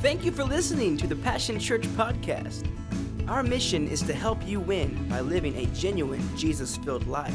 Thank 0.00 0.24
you 0.24 0.30
for 0.30 0.44
listening 0.44 0.96
to 0.98 1.08
the 1.08 1.16
Passion 1.16 1.58
Church 1.58 1.82
podcast. 1.88 2.70
Our 3.28 3.42
mission 3.42 3.88
is 3.88 4.00
to 4.02 4.14
help 4.14 4.46
you 4.46 4.60
win 4.60 5.08
by 5.08 5.18
living 5.18 5.56
a 5.56 5.66
genuine 5.74 6.22
Jesus 6.36 6.76
filled 6.76 7.08
life. 7.08 7.34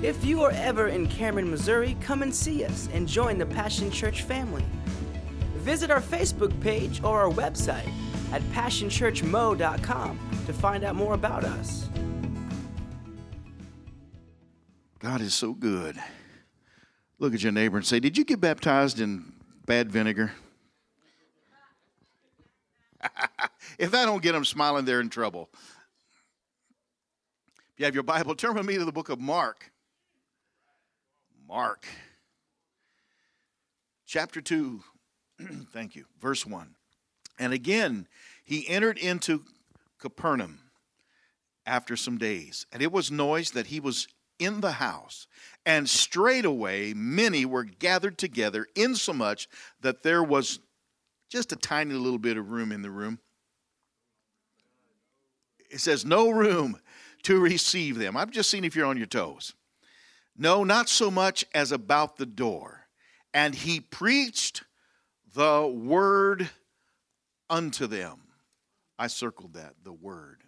If 0.00 0.24
you 0.24 0.44
are 0.44 0.52
ever 0.52 0.86
in 0.86 1.08
Cameron, 1.08 1.50
Missouri, 1.50 1.96
come 2.00 2.22
and 2.22 2.32
see 2.32 2.64
us 2.64 2.88
and 2.92 3.08
join 3.08 3.36
the 3.36 3.46
Passion 3.46 3.90
Church 3.90 4.22
family. 4.22 4.64
Visit 5.56 5.90
our 5.90 6.00
Facebook 6.00 6.58
page 6.60 7.02
or 7.02 7.20
our 7.20 7.30
website 7.30 7.90
at 8.30 8.40
passionchurchmo.com 8.52 10.18
to 10.46 10.52
find 10.52 10.84
out 10.84 10.94
more 10.94 11.14
about 11.14 11.42
us. 11.42 11.88
God 15.00 15.20
is 15.20 15.34
so 15.34 15.52
good. 15.52 15.96
Look 17.18 17.34
at 17.34 17.42
your 17.42 17.50
neighbor 17.50 17.76
and 17.76 17.84
say, 17.84 17.98
Did 17.98 18.16
you 18.16 18.24
get 18.24 18.40
baptized 18.40 19.00
in 19.00 19.32
bad 19.66 19.90
vinegar? 19.90 20.30
If 23.78 23.94
I 23.94 24.04
don't 24.04 24.22
get 24.22 24.32
them 24.32 24.44
smiling, 24.44 24.84
they're 24.84 25.00
in 25.00 25.10
trouble. 25.10 25.50
If 27.72 27.78
you 27.78 27.84
have 27.84 27.94
your 27.94 28.02
Bible, 28.02 28.34
turn 28.34 28.54
with 28.54 28.66
me 28.66 28.76
to 28.76 28.84
the 28.84 28.92
book 28.92 29.08
of 29.08 29.20
Mark. 29.20 29.72
Mark, 31.48 31.86
chapter 34.06 34.40
2. 34.40 34.80
Thank 35.72 35.96
you. 35.96 36.06
Verse 36.20 36.46
1. 36.46 36.74
And 37.38 37.52
again, 37.52 38.06
he 38.44 38.68
entered 38.68 38.98
into 38.98 39.44
Capernaum 39.98 40.60
after 41.66 41.96
some 41.96 42.18
days, 42.18 42.66
and 42.72 42.82
it 42.82 42.92
was 42.92 43.10
noised 43.10 43.54
that 43.54 43.66
he 43.66 43.80
was 43.80 44.08
in 44.38 44.60
the 44.60 44.72
house. 44.72 45.26
And 45.64 45.88
straightway 45.88 46.92
many 46.94 47.44
were 47.44 47.64
gathered 47.64 48.18
together, 48.18 48.66
insomuch 48.74 49.48
that 49.80 50.02
there 50.02 50.22
was 50.22 50.58
just 51.32 51.50
a 51.50 51.56
tiny 51.56 51.94
little 51.94 52.18
bit 52.18 52.36
of 52.36 52.50
room 52.50 52.70
in 52.72 52.82
the 52.82 52.90
room. 52.90 53.18
It 55.70 55.80
says, 55.80 56.04
no 56.04 56.28
room 56.28 56.78
to 57.22 57.40
receive 57.40 57.96
them. 57.96 58.18
I've 58.18 58.30
just 58.30 58.50
seen 58.50 58.64
if 58.64 58.76
you're 58.76 58.84
on 58.84 58.98
your 58.98 59.06
toes. 59.06 59.54
No, 60.36 60.62
not 60.62 60.90
so 60.90 61.10
much 61.10 61.46
as 61.54 61.72
about 61.72 62.18
the 62.18 62.26
door. 62.26 62.86
And 63.32 63.54
he 63.54 63.80
preached 63.80 64.64
the 65.34 65.66
word 65.66 66.50
unto 67.48 67.86
them. 67.86 68.18
I 68.98 69.06
circled 69.06 69.54
that, 69.54 69.76
the 69.82 69.92
word. 69.92 70.42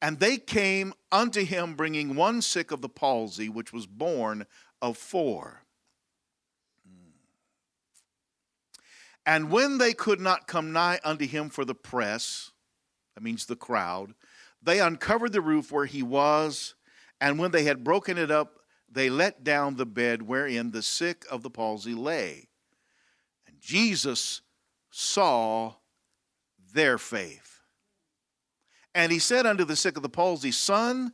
And 0.00 0.20
they 0.20 0.36
came 0.36 0.94
unto 1.10 1.44
him, 1.44 1.74
bringing 1.74 2.14
one 2.14 2.40
sick 2.40 2.70
of 2.70 2.82
the 2.82 2.88
palsy, 2.88 3.48
which 3.48 3.72
was 3.72 3.86
borne 3.88 4.46
of 4.80 4.96
four. 4.96 5.64
And 9.26 9.50
when 9.50 9.78
they 9.78 9.92
could 9.92 10.20
not 10.20 10.46
come 10.46 10.72
nigh 10.72 11.00
unto 11.02 11.26
him 11.26 11.50
for 11.50 11.64
the 11.64 11.74
press, 11.74 12.52
that 13.14 13.24
means 13.24 13.44
the 13.44 13.56
crowd, 13.56 14.14
they 14.62 14.80
uncovered 14.80 15.32
the 15.32 15.40
roof 15.40 15.72
where 15.72 15.86
he 15.86 16.02
was, 16.02 16.76
and 17.20 17.38
when 17.38 17.50
they 17.50 17.64
had 17.64 17.84
broken 17.84 18.16
it 18.16 18.30
up, 18.30 18.60
they 18.88 19.10
let 19.10 19.42
down 19.42 19.76
the 19.76 19.84
bed 19.86 20.22
wherein 20.22 20.70
the 20.70 20.82
sick 20.82 21.24
of 21.30 21.42
the 21.42 21.50
palsy 21.50 21.94
lay. 21.94 22.48
And 23.48 23.60
Jesus 23.60 24.42
saw 24.90 25.74
their 26.72 26.96
faith. 26.96 27.60
And 28.94 29.10
he 29.10 29.18
said 29.18 29.44
unto 29.44 29.64
the 29.64 29.76
sick 29.76 29.96
of 29.96 30.02
the 30.02 30.08
palsy, 30.08 30.52
Son, 30.52 31.12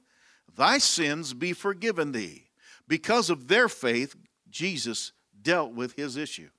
thy 0.55 0.79
sins 0.79 1.35
be 1.35 1.53
forgiven 1.53 2.13
thee. 2.13 2.51
Because 2.87 3.31
of 3.31 3.49
their 3.49 3.69
faith, 3.69 4.15
Jesus 4.51 5.13
dealt 5.41 5.73
with 5.73 5.95
his 5.95 6.17
issue. 6.17 6.51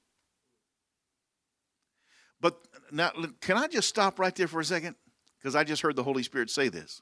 But 2.44 2.58
now, 2.92 3.10
can 3.40 3.56
I 3.56 3.68
just 3.68 3.88
stop 3.88 4.20
right 4.20 4.36
there 4.36 4.50
for 4.50 4.60
a 4.60 4.66
second? 4.66 4.98
Because 5.40 5.56
I 5.56 5.64
just 5.64 5.82
heard 5.82 5.96
the 5.96 6.04
Holy 6.04 6.24
Spirit 6.24 6.50
say 6.50 6.68
this. 6.68 7.02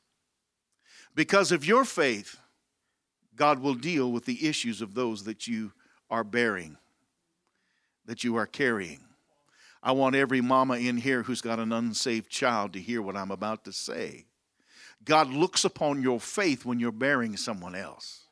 Because 1.16 1.52
of 1.52 1.66
your 1.66 1.84
faith, 1.84 2.38
God 3.36 3.60
will 3.60 3.74
deal 3.74 4.12
with 4.12 4.26
the 4.26 4.48
issues 4.48 4.84
of 4.84 4.94
those 4.94 5.24
that 5.24 5.48
you 5.48 5.72
are 6.12 6.24
bearing, 6.24 6.78
that 8.06 8.24
you 8.24 8.36
are 8.36 8.46
carrying. 8.46 9.00
I 9.82 9.94
want 9.94 10.16
every 10.16 10.42
mama 10.42 10.76
in 10.76 10.98
here 10.98 11.24
who's 11.24 11.42
got 11.42 11.58
an 11.58 11.74
unsaved 11.74 12.30
child 12.30 12.74
to 12.74 12.80
hear 12.80 13.02
what 13.02 13.18
I'm 13.18 13.32
about 13.32 13.66
to 13.66 13.74
say. 13.74 14.26
God 15.04 15.34
looks 15.34 15.66
upon 15.66 16.04
your 16.04 16.20
faith 16.20 16.66
when 16.66 16.80
you're 16.80 16.92
bearing 16.92 17.36
someone 17.36 17.74
else. 17.74 18.28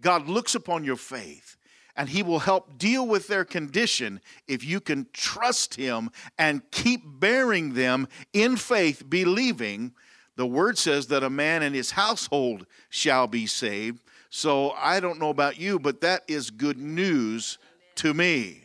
God 0.00 0.26
looks 0.26 0.54
upon 0.54 0.84
your 0.84 0.96
faith 0.96 1.58
and 1.96 2.08
He 2.08 2.22
will 2.22 2.40
help 2.40 2.78
deal 2.78 3.06
with 3.06 3.26
their 3.28 3.44
condition 3.44 4.20
if 4.46 4.64
you 4.64 4.80
can 4.80 5.06
trust 5.12 5.74
Him 5.74 6.10
and 6.38 6.68
keep 6.70 7.02
bearing 7.04 7.74
them 7.74 8.08
in 8.32 8.56
faith, 8.56 9.04
believing. 9.08 9.92
The 10.36 10.46
word 10.46 10.76
says 10.76 11.06
that 11.08 11.22
a 11.22 11.30
man 11.30 11.62
and 11.62 11.74
his 11.74 11.92
household 11.92 12.66
shall 12.90 13.26
be 13.26 13.46
saved. 13.46 14.00
So 14.28 14.72
I 14.72 15.00
don't 15.00 15.18
know 15.18 15.30
about 15.30 15.58
you, 15.58 15.78
but 15.78 16.02
that 16.02 16.22
is 16.28 16.50
good 16.50 16.78
news 16.78 17.58
to 17.96 18.12
me. 18.12 18.62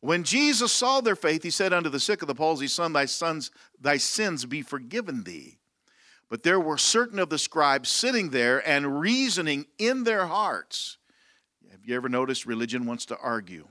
When 0.00 0.24
Jesus 0.24 0.70
saw 0.70 1.00
their 1.00 1.16
faith, 1.16 1.42
he 1.42 1.48
said 1.48 1.72
unto 1.72 1.88
the 1.88 1.98
sick 1.98 2.20
of 2.20 2.28
the 2.28 2.34
palsy, 2.34 2.66
Son, 2.66 2.92
thy 2.92 3.06
sons, 3.06 3.50
thy 3.80 3.96
sins 3.96 4.44
be 4.44 4.60
forgiven 4.60 5.24
thee. 5.24 5.56
But 6.28 6.42
there 6.42 6.60
were 6.60 6.76
certain 6.76 7.18
of 7.18 7.30
the 7.30 7.38
scribes 7.38 7.88
sitting 7.88 8.28
there 8.28 8.66
and 8.68 9.00
reasoning 9.00 9.64
in 9.78 10.04
their 10.04 10.26
hearts. 10.26 10.98
You 11.84 11.96
ever 11.96 12.08
noticed 12.08 12.46
religion 12.46 12.86
wants 12.86 13.06
to 13.06 13.18
argue? 13.18 13.68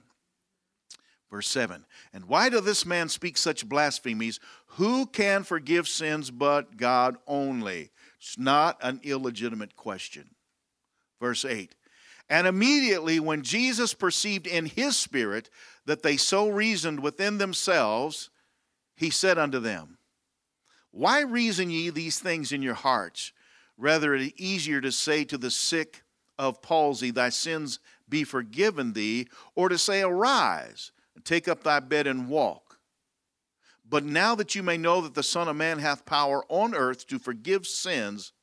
Verse 1.33 1.47
7 1.47 1.83
And 2.13 2.25
why 2.25 2.49
does 2.49 2.63
this 2.63 2.85
man 2.85 3.09
speak 3.09 3.37
such 3.37 3.67
blasphemies? 3.67 4.39
Who 4.67 5.07
can 5.07 5.43
forgive 5.43 5.87
sins 5.87 6.29
but 6.29 6.77
God 6.77 7.17
only? 7.27 7.91
It's 8.19 8.37
not 8.37 8.77
an 8.81 8.99
illegitimate 9.03 9.75
question. 9.75 10.29
Verse 11.19 11.43
8 11.43 11.73
And 12.29 12.45
immediately 12.45 13.19
when 13.19 13.41
Jesus 13.41 13.95
perceived 13.95 14.45
in 14.45 14.67
his 14.67 14.95
spirit 14.95 15.49
that 15.87 16.03
they 16.03 16.17
so 16.17 16.49
reasoned 16.49 16.99
within 16.99 17.39
themselves, 17.39 18.29
he 18.95 19.09
said 19.09 19.39
unto 19.39 19.59
them, 19.59 19.97
Why 20.91 21.21
reason 21.21 21.71
ye 21.71 21.89
these 21.89 22.19
things 22.19 22.51
in 22.51 22.61
your 22.61 22.75
hearts? 22.75 23.33
Rather, 23.75 24.13
it 24.13 24.21
is 24.21 24.33
easier 24.37 24.81
to 24.81 24.91
say 24.91 25.23
to 25.23 25.37
the 25.39 25.49
sick 25.49 26.03
of 26.37 26.61
palsy, 26.61 27.09
Thy 27.09 27.29
sins 27.29 27.79
be 28.09 28.23
forgiven 28.23 28.93
thee, 28.93 29.27
or 29.55 29.69
to 29.69 29.77
say, 29.77 30.01
Arise, 30.01 30.91
and 31.15 31.23
take 31.23 31.47
up 31.47 31.63
thy 31.63 31.79
bed 31.79 32.07
and 32.07 32.27
walk. 32.27 32.79
But 33.87 34.03
now 34.03 34.35
that 34.35 34.55
you 34.55 34.63
may 34.63 34.77
know 34.77 35.01
that 35.01 35.13
the 35.13 35.23
Son 35.23 35.47
of 35.47 35.55
Man 35.55 35.79
hath 35.79 36.05
power 36.05 36.43
on 36.49 36.73
earth 36.73 37.05
to 37.07 37.19
forgive 37.19 37.67
sins, 37.67 38.33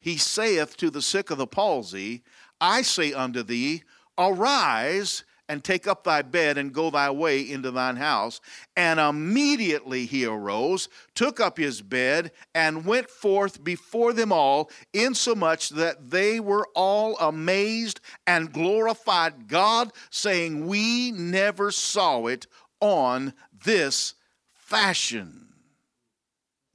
he 0.00 0.16
saith 0.16 0.76
to 0.76 0.90
the 0.90 1.02
sick 1.02 1.30
of 1.30 1.38
the 1.38 1.46
palsy, 1.46 2.22
I 2.60 2.82
say 2.82 3.12
unto 3.12 3.42
thee, 3.42 3.82
Arise 4.16 5.24
and 5.48 5.64
take 5.64 5.86
up 5.86 6.04
thy 6.04 6.22
bed 6.22 6.58
and 6.58 6.72
go 6.72 6.90
thy 6.90 7.10
way 7.10 7.40
into 7.40 7.70
thine 7.70 7.96
house. 7.96 8.40
And 8.76 9.00
immediately 9.00 10.04
he 10.06 10.24
arose, 10.26 10.88
took 11.14 11.40
up 11.40 11.56
his 11.56 11.80
bed, 11.80 12.32
and 12.54 12.84
went 12.84 13.08
forth 13.08 13.64
before 13.64 14.12
them 14.12 14.32
all, 14.32 14.70
insomuch 14.92 15.70
that 15.70 16.10
they 16.10 16.38
were 16.38 16.68
all 16.74 17.16
amazed 17.18 18.00
and 18.26 18.52
glorified 18.52 19.48
God, 19.48 19.92
saying, 20.10 20.66
We 20.66 21.12
never 21.12 21.70
saw 21.70 22.26
it 22.26 22.46
on 22.80 23.32
this 23.64 24.14
fashion. 24.52 25.48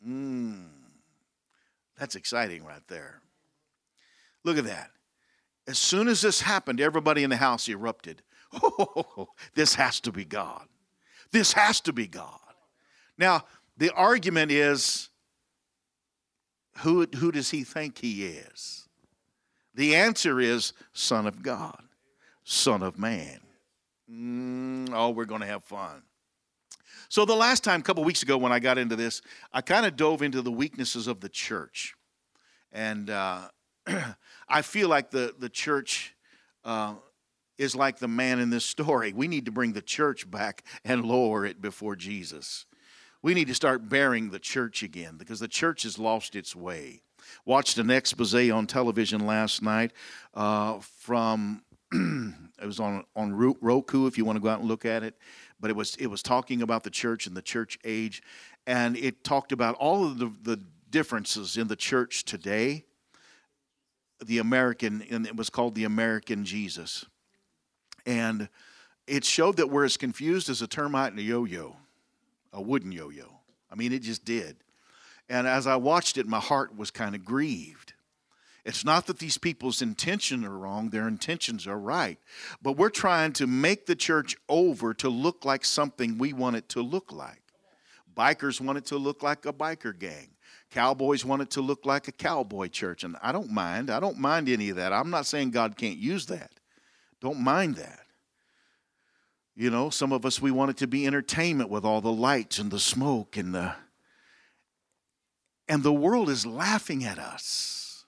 Mm. 0.05 0.65
That's 1.97 2.15
exciting 2.15 2.65
right 2.65 2.85
there. 2.87 3.21
Look 4.43 4.57
at 4.57 4.65
that. 4.65 4.89
As 5.67 5.79
soon 5.79 6.07
as 6.07 6.21
this 6.21 6.41
happened, 6.41 6.81
everybody 6.81 7.23
in 7.23 7.29
the 7.29 7.37
house 7.37 7.69
erupted. 7.69 8.21
Oh, 8.61 9.29
this 9.55 9.75
has 9.75 9.99
to 10.01 10.11
be 10.11 10.25
God. 10.25 10.67
This 11.31 11.53
has 11.53 11.81
to 11.81 11.93
be 11.93 12.07
God. 12.07 12.39
Now, 13.17 13.43
the 13.77 13.91
argument 13.91 14.51
is 14.51 15.09
who, 16.79 17.07
who 17.17 17.31
does 17.31 17.51
he 17.51 17.63
think 17.63 17.99
he 17.99 18.25
is? 18.25 18.87
The 19.75 19.95
answer 19.95 20.39
is 20.39 20.73
Son 20.93 21.25
of 21.25 21.41
God, 21.41 21.81
Son 22.43 22.83
of 22.83 22.99
Man. 22.99 23.39
Mm, 24.11 24.89
oh, 24.93 25.09
we're 25.09 25.25
going 25.25 25.41
to 25.41 25.47
have 25.47 25.63
fun. 25.63 26.03
So, 27.09 27.25
the 27.25 27.35
last 27.35 27.63
time, 27.63 27.79
a 27.79 27.83
couple 27.83 28.03
weeks 28.03 28.23
ago, 28.23 28.37
when 28.37 28.51
I 28.51 28.59
got 28.59 28.77
into 28.77 28.95
this, 28.95 29.21
I 29.51 29.61
kind 29.61 29.85
of 29.85 29.95
dove 29.95 30.21
into 30.21 30.41
the 30.41 30.51
weaknesses 30.51 31.07
of 31.07 31.19
the 31.19 31.29
church. 31.29 31.95
And 32.71 33.09
uh, 33.09 33.49
I 34.47 34.61
feel 34.61 34.89
like 34.89 35.11
the, 35.11 35.33
the 35.37 35.49
church 35.49 36.15
uh, 36.65 36.95
is 37.57 37.75
like 37.75 37.99
the 37.99 38.07
man 38.07 38.39
in 38.39 38.49
this 38.49 38.65
story. 38.65 39.13
We 39.13 39.27
need 39.27 39.45
to 39.45 39.51
bring 39.51 39.73
the 39.73 39.81
church 39.81 40.29
back 40.29 40.63
and 40.83 41.05
lower 41.05 41.45
it 41.45 41.61
before 41.61 41.95
Jesus. 41.95 42.65
We 43.21 43.33
need 43.33 43.47
to 43.47 43.55
start 43.55 43.87
bearing 43.87 44.29
the 44.29 44.39
church 44.39 44.83
again 44.83 45.15
because 45.17 45.39
the 45.39 45.47
church 45.47 45.83
has 45.83 45.97
lost 45.97 46.35
its 46.35 46.55
way. 46.55 47.01
Watched 47.45 47.77
an 47.77 47.89
expose 47.89 48.51
on 48.51 48.67
television 48.67 49.25
last 49.25 49.61
night 49.61 49.93
uh, 50.33 50.79
from 50.79 51.63
it 51.93 52.65
was 52.65 52.79
on 52.79 53.05
on 53.15 53.33
Roku 53.33 54.07
if 54.07 54.17
you 54.17 54.25
want 54.25 54.37
to 54.37 54.41
go 54.41 54.49
out 54.49 54.59
and 54.59 54.67
look 54.67 54.83
at 54.83 55.03
it. 55.03 55.15
But 55.59 55.69
it 55.69 55.75
was 55.75 55.95
it 55.95 56.07
was 56.07 56.21
talking 56.21 56.61
about 56.61 56.83
the 56.83 56.89
church 56.89 57.27
and 57.27 57.37
the 57.37 57.41
church 57.41 57.77
age, 57.85 58.21
and 58.67 58.97
it 58.97 59.23
talked 59.23 59.51
about 59.51 59.75
all 59.75 60.05
of 60.05 60.17
the, 60.17 60.31
the 60.41 60.59
differences 60.89 61.55
in 61.55 61.67
the 61.67 61.75
church 61.75 62.25
today. 62.25 62.83
The 64.23 64.39
American, 64.39 65.01
and 65.09 65.25
it 65.25 65.35
was 65.35 65.49
called 65.49 65.75
the 65.75 65.83
American 65.83 66.45
Jesus, 66.45 67.05
and 68.05 68.49
it 69.07 69.25
showed 69.25 69.57
that 69.57 69.69
we're 69.69 69.85
as 69.85 69.97
confused 69.97 70.49
as 70.49 70.61
a 70.61 70.67
termite 70.67 71.11
and 71.11 71.19
a 71.19 71.23
yo-yo, 71.23 71.75
a 72.51 72.61
wooden 72.61 72.91
yo-yo. 72.91 73.39
I 73.71 73.75
mean, 73.75 73.91
it 73.91 74.03
just 74.03 74.23
did. 74.23 74.57
And 75.29 75.47
as 75.47 75.67
I 75.67 75.75
watched 75.77 76.17
it, 76.17 76.27
my 76.27 76.39
heart 76.39 76.77
was 76.77 76.91
kind 76.91 77.15
of 77.15 77.25
grieved. 77.25 77.93
It's 78.65 78.85
not 78.85 79.07
that 79.07 79.19
these 79.19 79.37
people's 79.37 79.81
intentions 79.81 80.45
are 80.45 80.57
wrong, 80.57 80.89
their 80.89 81.07
intentions 81.07 81.67
are 81.67 81.77
right. 81.77 82.17
But 82.61 82.77
we're 82.77 82.89
trying 82.89 83.33
to 83.33 83.47
make 83.47 83.85
the 83.85 83.95
church 83.95 84.37
over 84.47 84.93
to 84.95 85.09
look 85.09 85.43
like 85.43 85.65
something 85.65 86.17
we 86.17 86.31
want 86.31 86.55
it 86.55 86.69
to 86.69 86.81
look 86.81 87.11
like. 87.11 87.41
Bikers 88.15 88.61
want 88.61 88.77
it 88.77 88.85
to 88.85 88.97
look 88.97 89.21
like 89.21 89.45
a 89.45 89.51
biker 89.51 89.97
gang. 89.97 90.29
Cowboys 90.71 91.25
want 91.25 91.41
it 91.41 91.49
to 91.51 91.61
look 91.61 91.85
like 91.85 92.07
a 92.07 92.11
cowboy 92.11 92.67
church. 92.67 93.03
And 93.03 93.17
I 93.21 93.31
don't 93.31 93.51
mind. 93.51 93.89
I 93.89 93.99
don't 93.99 94.17
mind 94.17 94.47
any 94.47 94.69
of 94.69 94.77
that. 94.77 94.93
I'm 94.93 95.09
not 95.09 95.25
saying 95.25 95.51
God 95.51 95.75
can't 95.75 95.97
use 95.97 96.25
that. 96.27 96.51
Don't 97.23 97.39
mind 97.39 97.77
that. 97.77 98.01
You 99.55 99.69
know, 99.69 99.89
some 99.89 100.11
of 100.11 100.25
us, 100.25 100.41
we 100.41 100.51
want 100.51 100.71
it 100.71 100.77
to 100.77 100.87
be 100.87 101.07
entertainment 101.07 101.69
with 101.69 101.85
all 101.85 102.01
the 102.01 102.11
lights 102.11 102.59
and 102.59 102.69
the 102.69 102.79
smoke 102.79 103.37
and 103.37 103.55
the. 103.55 103.73
And 105.69 105.83
the 105.83 105.93
world 105.93 106.29
is 106.29 106.45
laughing 106.45 107.05
at 107.05 107.17
us. 107.17 108.03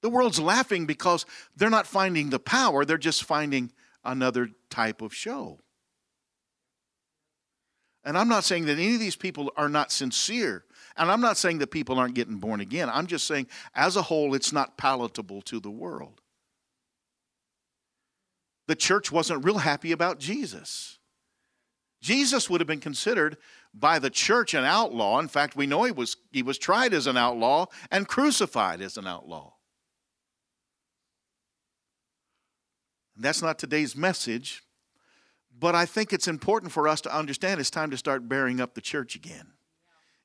The 0.00 0.10
world's 0.10 0.40
laughing 0.40 0.86
because 0.86 1.24
they're 1.56 1.70
not 1.70 1.86
finding 1.86 2.30
the 2.30 2.40
power, 2.40 2.84
they're 2.84 2.98
just 2.98 3.22
finding 3.22 3.70
another 4.02 4.50
type 4.68 5.00
of 5.00 5.14
show. 5.14 5.60
And 8.02 8.18
I'm 8.18 8.28
not 8.28 8.44
saying 8.44 8.64
that 8.64 8.78
any 8.78 8.94
of 8.94 9.00
these 9.00 9.14
people 9.14 9.52
are 9.56 9.68
not 9.68 9.92
sincere. 9.92 10.64
And 10.96 11.10
I'm 11.10 11.20
not 11.20 11.36
saying 11.36 11.58
that 11.58 11.70
people 11.70 11.98
aren't 11.98 12.14
getting 12.14 12.36
born 12.36 12.60
again. 12.60 12.90
I'm 12.90 13.06
just 13.06 13.26
saying, 13.26 13.46
as 13.74 13.96
a 13.96 14.02
whole, 14.02 14.34
it's 14.34 14.52
not 14.52 14.76
palatable 14.76 15.42
to 15.42 15.60
the 15.60 15.70
world. 15.70 16.20
The 18.66 18.76
church 18.76 19.10
wasn't 19.10 19.44
real 19.44 19.58
happy 19.58 19.92
about 19.92 20.20
Jesus. 20.20 20.98
Jesus 22.00 22.48
would 22.48 22.60
have 22.60 22.68
been 22.68 22.80
considered 22.80 23.36
by 23.74 23.98
the 23.98 24.10
church 24.10 24.54
an 24.54 24.64
outlaw. 24.64 25.18
In 25.18 25.28
fact, 25.28 25.56
we 25.56 25.66
know 25.66 25.84
he 25.84 25.92
was, 25.92 26.16
he 26.32 26.42
was 26.42 26.58
tried 26.58 26.94
as 26.94 27.06
an 27.06 27.16
outlaw 27.16 27.66
and 27.90 28.08
crucified 28.08 28.80
as 28.80 28.96
an 28.96 29.06
outlaw. 29.06 29.52
And 33.16 33.24
that's 33.24 33.42
not 33.42 33.58
today's 33.58 33.94
message, 33.94 34.62
but 35.58 35.74
I 35.74 35.84
think 35.84 36.12
it's 36.12 36.28
important 36.28 36.72
for 36.72 36.88
us 36.88 37.02
to 37.02 37.14
understand 37.14 37.60
it's 37.60 37.70
time 37.70 37.90
to 37.90 37.98
start 37.98 38.28
bearing 38.28 38.60
up 38.60 38.74
the 38.74 38.80
church 38.80 39.14
again. 39.14 39.52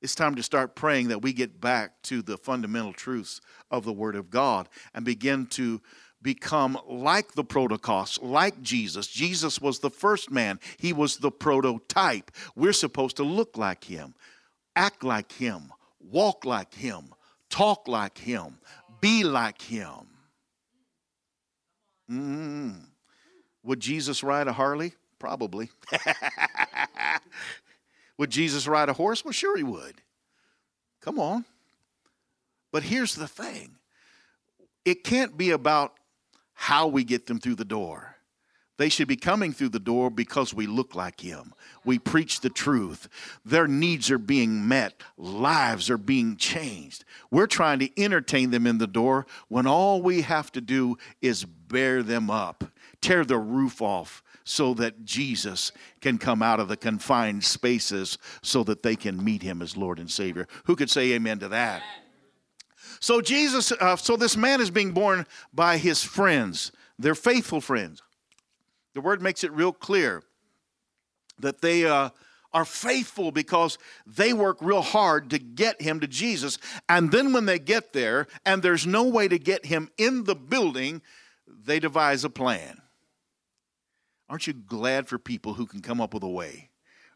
It's 0.06 0.14
time 0.14 0.36
to 0.36 0.44
start 0.44 0.76
praying 0.76 1.08
that 1.08 1.24
we 1.24 1.34
get 1.34 1.60
back 1.60 2.00
to 2.04 2.22
the 2.22 2.38
fundamental 2.38 2.94
truths 2.94 3.42
of 3.72 3.86
the 3.86 3.92
Word 3.92 4.16
of 4.16 4.30
God 4.30 4.70
and 4.94 5.04
begin 5.04 5.48
to 5.48 5.82
become 6.22 6.78
like 6.88 7.32
the 7.32 7.44
protocols, 7.44 8.20
like 8.22 8.62
Jesus. 8.62 9.08
Jesus 9.08 9.60
was 9.60 9.80
the 9.80 9.90
first 9.90 10.30
man, 10.30 10.60
he 10.78 10.94
was 10.94 11.18
the 11.18 11.32
prototype. 11.32 12.30
We're 12.56 12.72
supposed 12.72 13.18
to 13.18 13.24
look 13.24 13.58
like 13.58 13.84
him, 13.84 14.14
act 14.76 15.04
like 15.04 15.32
him, 15.32 15.74
walk 16.00 16.46
like 16.46 16.76
him, 16.76 17.06
talk 17.50 17.88
like 17.88 18.20
him, 18.20 18.60
be 19.02 19.24
like 19.24 19.60
him. 19.60 20.06
Mm. 22.12 22.76
Would 23.64 23.80
Jesus 23.80 24.22
ride 24.22 24.48
a 24.48 24.54
Harley? 24.54 24.94
Probably. 25.18 25.72
would 28.18 28.30
Jesus 28.30 28.68
ride 28.68 28.90
a 28.90 28.94
horse? 28.94 29.24
Well, 29.24 29.32
sure 29.32 29.58
he 29.58 29.64
would. 29.64 30.02
Come 31.02 31.20
on. 31.20 31.46
But 32.72 32.84
here's 32.84 33.16
the 33.16 33.28
thing 33.28 33.78
it 34.84 35.04
can't 35.04 35.38
be 35.38 35.52
about 35.52 35.94
how 36.54 36.88
we 36.88 37.04
get 37.04 37.26
them 37.26 37.40
through 37.40 37.56
the 37.56 37.66
door. 37.66 38.15
They 38.78 38.90
should 38.90 39.08
be 39.08 39.16
coming 39.16 39.54
through 39.54 39.70
the 39.70 39.80
door 39.80 40.10
because 40.10 40.54
we 40.54 40.68
look 40.68 40.96
like 40.96 41.22
Him. 41.22 41.54
We 41.86 41.98
preach 41.98 42.42
the 42.42 42.50
truth. 42.50 43.08
Their 43.46 43.68
needs 43.68 44.12
are 44.12 44.18
being 44.18 44.68
met, 44.68 45.02
lives 45.18 45.90
are 45.90 45.98
being 45.98 46.36
changed. 46.36 47.06
We're 47.32 47.48
trying 47.48 47.80
to 47.80 48.02
entertain 48.02 48.52
them 48.52 48.68
in 48.68 48.78
the 48.78 48.88
door 48.88 49.26
when 49.48 49.66
all 49.66 50.02
we 50.02 50.22
have 50.22 50.52
to 50.54 50.62
do 50.62 50.98
is 51.22 51.46
bear 51.46 52.04
them 52.04 52.30
up, 52.30 52.66
tear 53.02 53.24
the 53.24 53.38
roof 53.38 53.82
off, 53.82 54.22
so 54.46 54.74
that 54.76 55.04
Jesus 55.04 55.72
can 56.02 56.18
come 56.18 56.44
out 56.44 56.60
of 56.60 56.68
the 56.68 56.78
confined 56.78 57.44
spaces 57.44 58.18
so 58.44 58.64
that 58.64 58.84
they 58.84 58.96
can 58.96 59.24
meet 59.24 59.42
him 59.42 59.62
as 59.62 59.76
Lord 59.76 60.00
and 60.00 60.10
Savior. 60.10 60.48
Who 60.66 60.76
could 60.76 60.90
say 60.90 61.14
amen 61.14 61.40
to 61.40 61.48
that? 61.50 61.82
So 63.00 63.22
Jesus, 63.22 63.72
uh, 63.72 63.96
so 63.96 64.16
this 64.16 64.38
man 64.38 64.62
is 64.62 64.70
being 64.70 64.92
borne 64.92 65.26
by 65.54 65.78
his 65.78 66.04
friends, 66.04 66.72
their 66.98 67.16
faithful 67.16 67.60
friends. 67.60 68.02
The 68.96 69.02
word 69.02 69.22
makes 69.22 69.44
it 69.44 69.52
real 69.52 69.74
clear 69.74 70.24
that 71.40 71.62
they 71.62 71.86
uh, 71.86 72.10
are 72.54 72.66
faithful 72.66 73.32
because 73.32 73.78
they 74.08 74.32
work 74.32 74.58
real 74.62 74.82
hard 74.82 75.30
to 75.32 75.38
get 75.38 75.82
him 75.82 76.00
to 76.00 76.08
Jesus. 76.08 76.58
And 76.88 77.12
then 77.12 77.34
when 77.34 77.46
they 77.46 77.60
get 77.60 77.92
there 77.92 78.28
and 78.46 78.64
there's 78.64 78.88
no 78.88 79.04
way 79.04 79.28
to 79.28 79.38
get 79.38 79.66
him 79.66 79.90
in 79.98 80.24
the 80.24 80.36
building, 80.36 81.02
they 81.46 81.80
devise 81.80 82.24
a 82.24 82.30
plan. 82.30 82.82
Aren't 84.30 84.48
you 84.48 84.54
glad 84.54 85.10
for 85.10 85.20
people 85.20 85.54
who 85.54 85.66
can 85.66 85.82
come 85.82 86.00
up 86.00 86.14
with 86.14 86.24
a 86.24 86.30
way? 86.30 86.70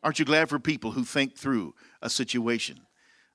Aren't 0.04 0.20
you 0.20 0.26
glad 0.26 0.50
for 0.50 0.60
people 0.60 0.92
who 0.92 1.06
think 1.06 1.38
through 1.38 1.74
a 2.02 2.10
situation? 2.10 2.82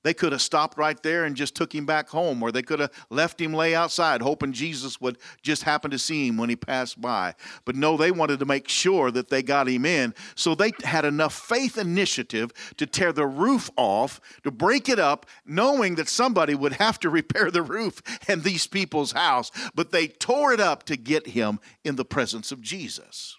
They 0.05 0.15
could 0.15 0.33
have 0.33 0.43
stopped 0.43 0.77
right 0.77 1.03
there 1.03 1.25
and 1.25 1.35
just 1.35 1.57
took 1.57 1.75
him 1.75 1.87
back 1.87 2.11
home, 2.11 2.43
or 2.43 2.53
they 2.53 2.63
could 2.63 2.79
have 2.79 2.93
left 3.09 3.41
him 3.41 3.55
lay 3.55 3.75
outside, 3.75 4.21
hoping 4.21 4.53
Jesus 4.53 5.01
would 5.01 5.17
just 5.43 5.63
happen 5.63 5.91
to 5.91 5.99
see 5.99 6.29
him 6.29 6.37
when 6.37 6.51
he 6.51 6.57
passed 6.57 7.01
by. 7.01 7.35
But 7.65 7.75
no, 7.75 7.97
they 7.97 8.11
wanted 8.11 8.39
to 8.41 8.45
make 8.45 8.69
sure 8.69 9.11
that 9.11 9.31
they 9.31 9.43
got 9.43 9.67
him 9.67 9.87
in. 9.87 10.15
So 10.35 10.55
they 10.55 10.73
had 10.85 11.07
enough 11.07 11.35
faith 11.35 11.79
initiative 11.79 12.53
to 12.77 12.87
tear 12.87 13.15
the 13.15 13.27
roof 13.27 13.71
off, 13.77 14.21
to 14.43 14.51
break 14.51 14.91
it 14.91 14.99
up, 14.99 15.25
knowing 15.47 15.95
that 15.95 16.09
somebody 16.09 16.55
would 16.55 16.75
have 16.75 17.01
to 17.01 17.09
repair 17.15 17.51
the 17.51 17.63
roof 17.63 18.03
in 18.29 18.43
these 18.43 18.67
people's 18.67 19.13
house. 19.13 19.51
But 19.75 19.91
they 19.91 20.07
tore 20.07 20.53
it 20.53 20.61
up 20.61 20.83
to 20.85 20.97
get 20.99 21.29
him 21.29 21.61
in 21.83 21.97
the 21.97 22.05
presence 22.05 22.53
of 22.53 22.61
Jesus. 22.61 23.39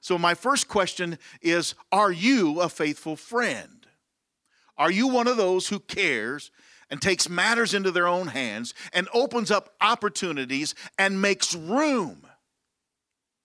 So, 0.00 0.16
my 0.16 0.32
first 0.32 0.66
question 0.66 1.18
is 1.42 1.74
Are 1.92 2.10
you 2.10 2.60
a 2.60 2.70
faithful 2.70 3.16
friend? 3.16 3.79
Are 4.80 4.90
you 4.90 5.06
one 5.06 5.28
of 5.28 5.36
those 5.36 5.68
who 5.68 5.78
cares 5.78 6.50
and 6.90 7.00
takes 7.00 7.28
matters 7.28 7.74
into 7.74 7.92
their 7.92 8.08
own 8.08 8.26
hands 8.26 8.74
and 8.92 9.08
opens 9.14 9.52
up 9.52 9.74
opportunities 9.80 10.74
and 10.98 11.22
makes 11.22 11.54
room 11.54 12.26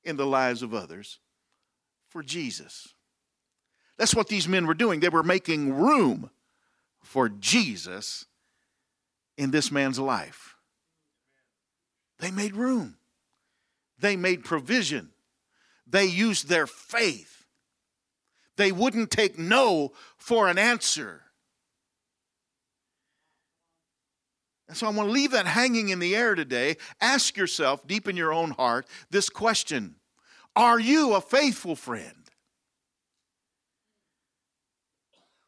in 0.03 0.15
the 0.15 0.25
lives 0.25 0.63
of 0.63 0.73
others 0.73 1.19
for 2.07 2.23
Jesus? 2.23 2.95
That's 3.97 4.15
what 4.15 4.29
these 4.29 4.47
men 4.47 4.65
were 4.65 4.73
doing. 4.73 4.99
They 4.99 5.09
were 5.09 5.21
making 5.21 5.73
room 5.73 6.31
for 7.03 7.29
Jesus 7.29 8.25
in 9.37 9.51
this 9.51 9.71
man's 9.71 9.99
life. 9.99 10.55
They 12.19 12.31
made 12.31 12.55
room, 12.55 12.95
they 13.99 14.15
made 14.15 14.43
provision 14.43 15.11
they 15.87 16.05
used 16.05 16.47
their 16.47 16.67
faith. 16.67 17.45
They 18.57 18.71
wouldn't 18.71 19.11
take 19.11 19.37
no 19.37 19.91
for 20.17 20.47
an 20.47 20.57
answer. 20.57 21.21
And 24.67 24.75
so 24.75 24.87
I 24.87 24.89
want 24.89 25.09
to 25.09 25.13
leave 25.13 25.31
that 25.31 25.45
hanging 25.45 25.89
in 25.89 25.99
the 25.99 26.15
air 26.15 26.33
today. 26.33 26.77
Ask 26.99 27.37
yourself, 27.37 27.85
deep 27.85 28.07
in 28.07 28.17
your 28.17 28.33
own 28.33 28.51
heart, 28.51 28.87
this 29.11 29.29
question 29.29 29.95
Are 30.55 30.79
you 30.79 31.13
a 31.13 31.21
faithful 31.21 31.75
friend? 31.75 32.25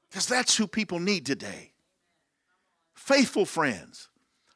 Because 0.09 0.27
that's 0.27 0.55
who 0.55 0.67
people 0.67 0.99
need 0.99 1.25
today. 1.25 1.73
Faithful 2.95 3.45
friends. 3.45 4.09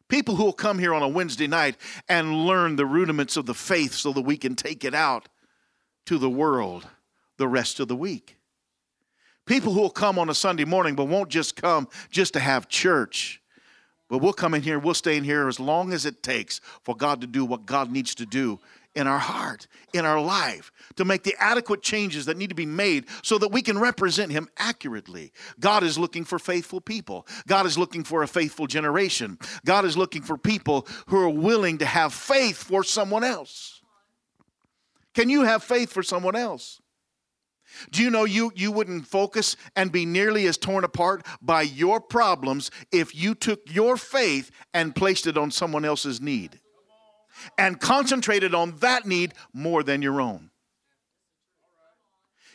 People 0.07 0.35
who 0.35 0.43
will 0.43 0.53
come 0.53 0.77
here 0.77 0.93
on 0.93 1.03
a 1.03 1.07
Wednesday 1.07 1.47
night 1.47 1.77
and 2.09 2.45
learn 2.45 2.75
the 2.75 2.85
rudiments 2.85 3.37
of 3.37 3.45
the 3.45 3.53
faith 3.53 3.93
so 3.93 4.11
that 4.11 4.23
we 4.23 4.35
can 4.35 4.55
take 4.55 4.83
it 4.83 4.93
out 4.93 5.29
to 6.05 6.17
the 6.17 6.29
world 6.29 6.85
the 7.37 7.47
rest 7.47 7.79
of 7.79 7.87
the 7.87 7.95
week. 7.95 8.37
People 9.45 9.73
who 9.73 9.79
will 9.79 9.89
come 9.89 10.19
on 10.19 10.29
a 10.29 10.35
Sunday 10.35 10.65
morning 10.65 10.95
but 10.95 11.05
won't 11.05 11.29
just 11.29 11.55
come 11.55 11.87
just 12.09 12.33
to 12.33 12.39
have 12.39 12.67
church. 12.67 13.40
But 14.11 14.17
we'll 14.17 14.33
come 14.33 14.53
in 14.53 14.61
here, 14.61 14.77
we'll 14.77 14.93
stay 14.93 15.15
in 15.15 15.23
here 15.23 15.47
as 15.47 15.57
long 15.57 15.93
as 15.93 16.05
it 16.05 16.21
takes 16.21 16.59
for 16.83 16.93
God 16.93 17.21
to 17.21 17.27
do 17.27 17.45
what 17.45 17.65
God 17.65 17.89
needs 17.89 18.13
to 18.15 18.25
do 18.25 18.59
in 18.93 19.07
our 19.07 19.17
heart, 19.17 19.67
in 19.93 20.03
our 20.03 20.19
life, 20.19 20.69
to 20.97 21.05
make 21.05 21.23
the 21.23 21.33
adequate 21.39 21.81
changes 21.81 22.25
that 22.25 22.35
need 22.35 22.49
to 22.49 22.55
be 22.55 22.65
made 22.65 23.05
so 23.23 23.37
that 23.37 23.53
we 23.53 23.61
can 23.61 23.79
represent 23.79 24.29
Him 24.29 24.49
accurately. 24.57 25.31
God 25.61 25.85
is 25.85 25.97
looking 25.97 26.25
for 26.25 26.39
faithful 26.39 26.81
people. 26.81 27.25
God 27.47 27.65
is 27.65 27.77
looking 27.77 28.03
for 28.03 28.21
a 28.21 28.27
faithful 28.27 28.67
generation. 28.67 29.39
God 29.63 29.85
is 29.85 29.95
looking 29.95 30.23
for 30.23 30.37
people 30.37 30.85
who 31.07 31.17
are 31.17 31.29
willing 31.29 31.77
to 31.77 31.85
have 31.85 32.13
faith 32.13 32.57
for 32.57 32.83
someone 32.83 33.23
else. 33.23 33.81
Can 35.13 35.29
you 35.29 35.43
have 35.43 35.63
faith 35.63 35.89
for 35.89 36.03
someone 36.03 36.35
else? 36.35 36.80
Do 37.91 38.03
you 38.03 38.09
know 38.09 38.25
you, 38.25 38.51
you 38.55 38.71
wouldn't 38.71 39.07
focus 39.07 39.55
and 39.75 39.91
be 39.91 40.05
nearly 40.05 40.47
as 40.47 40.57
torn 40.57 40.83
apart 40.83 41.25
by 41.41 41.61
your 41.61 41.99
problems 41.99 42.71
if 42.91 43.15
you 43.15 43.35
took 43.35 43.61
your 43.71 43.97
faith 43.97 44.51
and 44.73 44.95
placed 44.95 45.27
it 45.27 45.37
on 45.37 45.51
someone 45.51 45.85
else's 45.85 46.21
need? 46.21 46.59
and 47.57 47.79
concentrated 47.79 48.53
on 48.53 48.75
that 48.77 49.05
need 49.05 49.33
more 49.53 49.83
than 49.83 50.01
your 50.01 50.21
own. 50.21 50.49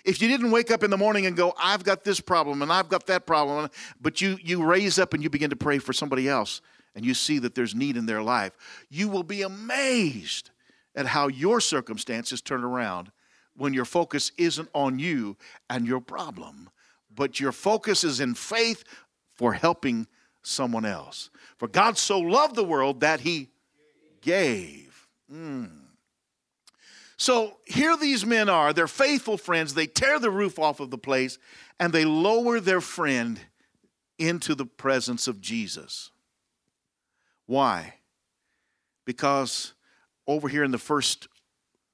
If 0.05 0.23
you 0.23 0.29
didn't 0.29 0.53
wake 0.53 0.71
up 0.71 0.85
in 0.85 0.91
the 0.91 0.97
morning 0.97 1.27
and 1.27 1.37
go, 1.37 1.53
I've 1.59 1.83
got 1.83 2.05
this 2.05 2.21
problem 2.21 2.63
and 2.63 2.73
I've 2.73 2.89
got 2.89 3.07
that 3.07 3.27
problem, 3.27 3.69
but 4.01 4.21
you, 4.21 4.39
you 4.43 4.65
raise 4.65 4.99
up 4.99 5.15
and 5.15 5.23
you 5.23 5.29
begin 5.31 5.51
to 5.51 5.57
pray 5.57 5.79
for 5.79 5.93
somebody 5.93 6.29
else 6.29 6.61
and 6.95 7.05
you 7.05 7.13
see 7.13 7.41
that 7.41 7.55
there's 7.55 7.75
need 7.75 7.97
in 7.97 8.07
their 8.07 8.23
life, 8.23 8.53
you 8.89 9.09
will 9.09 9.25
be 9.25 9.43
amazed 9.43 10.51
at 10.95 11.07
how 11.07 11.27
your 11.27 11.61
circumstances 11.61 12.41
turn 12.41 12.63
around 12.63 13.11
when 13.57 13.73
your 13.73 13.85
focus 13.85 14.33
isn't 14.37 14.69
on 14.75 14.99
you 14.99 15.37
and 15.71 15.87
your 15.87 16.01
problem, 16.01 16.71
but 17.15 17.41
your 17.41 17.53
focus 17.53 18.05
is 18.05 18.21
in 18.21 18.35
faith 18.35 18.85
for 19.35 19.53
helping 19.53 20.07
someone 20.43 20.85
else. 20.85 21.31
For 21.59 21.69
God 21.69 21.99
so 21.99 22.21
loved 22.21 22.55
the 22.55 22.65
world 22.65 23.01
that 23.01 23.21
he 23.21 23.49
gave. 24.21 25.09
Mm. 25.33 25.71
So 27.17 27.57
here 27.65 27.97
these 27.97 28.27
men 28.27 28.49
are, 28.49 28.73
they're 28.73 28.87
faithful 28.87 29.39
friends. 29.39 29.75
They 29.75 29.87
tear 29.87 30.19
the 30.19 30.31
roof 30.31 30.59
off 30.59 30.81
of 30.81 30.91
the 30.91 30.99
place 30.99 31.39
and 31.81 31.93
they 31.93 32.05
lower 32.05 32.61
their 32.61 32.81
friend 32.81 33.41
into 34.19 34.55
the 34.55 34.67
presence 34.67 35.27
of 35.27 35.41
Jesus. 35.41 36.11
Why? 37.47 37.95
Because 39.05 39.73
over 40.27 40.49
here 40.49 40.65
in 40.65 40.71
the 40.73 40.79
first 40.79 41.29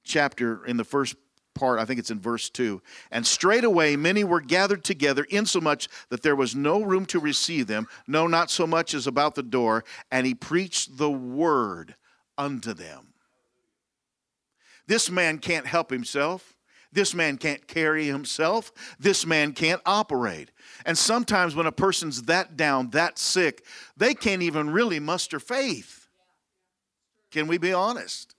chapter, 0.03 0.65
in 0.65 0.77
the 0.77 0.83
first 0.83 1.15
part, 1.53 1.79
I 1.79 1.85
think 1.85 1.99
it's 1.99 2.11
in 2.11 2.19
verse 2.19 2.49
2. 2.49 2.81
And 3.11 3.25
straightway 3.25 3.95
many 3.95 4.23
were 4.23 4.41
gathered 4.41 4.83
together, 4.83 5.25
insomuch 5.29 5.87
that 6.09 6.23
there 6.23 6.35
was 6.35 6.55
no 6.55 6.81
room 6.81 7.05
to 7.07 7.19
receive 7.19 7.67
them, 7.67 7.87
no, 8.07 8.27
not 8.27 8.49
so 8.49 8.67
much 8.67 8.93
as 8.93 9.07
about 9.07 9.35
the 9.35 9.43
door. 9.43 9.83
And 10.11 10.25
he 10.25 10.33
preached 10.33 10.97
the 10.97 11.11
word 11.11 11.95
unto 12.37 12.73
them. 12.73 13.13
This 14.87 15.09
man 15.09 15.39
can't 15.39 15.65
help 15.65 15.89
himself. 15.89 16.55
This 16.91 17.15
man 17.15 17.37
can't 17.37 17.67
carry 17.67 18.05
himself. 18.05 18.71
This 18.99 19.25
man 19.25 19.53
can't 19.53 19.81
operate. 19.85 20.51
And 20.85 20.97
sometimes 20.97 21.55
when 21.55 21.65
a 21.65 21.71
person's 21.71 22.23
that 22.23 22.55
down, 22.55 22.91
that 22.91 23.17
sick, 23.17 23.65
they 23.97 24.13
can't 24.13 24.43
even 24.43 24.69
really 24.69 24.99
muster 24.99 25.39
faith. 25.39 26.07
Can 27.31 27.47
we 27.47 27.57
be 27.57 27.73
honest? 27.73 28.32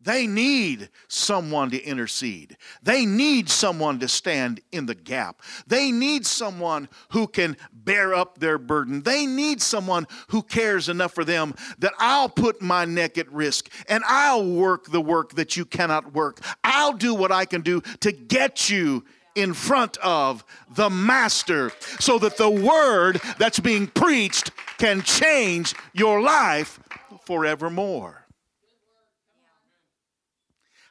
They 0.00 0.26
need 0.26 0.90
someone 1.08 1.70
to 1.70 1.82
intercede. 1.82 2.56
They 2.82 3.04
need 3.04 3.48
someone 3.48 3.98
to 3.98 4.08
stand 4.08 4.60
in 4.70 4.86
the 4.86 4.94
gap. 4.94 5.42
They 5.66 5.90
need 5.90 6.24
someone 6.24 6.88
who 7.10 7.26
can 7.26 7.56
bear 7.72 8.14
up 8.14 8.38
their 8.38 8.58
burden. 8.58 9.02
They 9.02 9.26
need 9.26 9.60
someone 9.60 10.06
who 10.28 10.42
cares 10.42 10.88
enough 10.88 11.12
for 11.12 11.24
them 11.24 11.54
that 11.78 11.94
I'll 11.98 12.28
put 12.28 12.62
my 12.62 12.84
neck 12.84 13.18
at 13.18 13.30
risk 13.32 13.70
and 13.88 14.04
I'll 14.06 14.46
work 14.46 14.86
the 14.86 15.00
work 15.00 15.34
that 15.34 15.56
you 15.56 15.64
cannot 15.64 16.12
work. 16.14 16.40
I'll 16.62 16.92
do 16.92 17.12
what 17.14 17.32
I 17.32 17.44
can 17.44 17.62
do 17.62 17.80
to 18.00 18.12
get 18.12 18.70
you 18.70 19.04
in 19.34 19.52
front 19.52 19.96
of 19.98 20.44
the 20.74 20.90
Master 20.90 21.72
so 21.98 22.18
that 22.18 22.36
the 22.36 22.50
word 22.50 23.20
that's 23.38 23.60
being 23.60 23.88
preached 23.88 24.50
can 24.78 25.02
change 25.02 25.74
your 25.92 26.20
life 26.20 26.80
forevermore. 27.24 28.27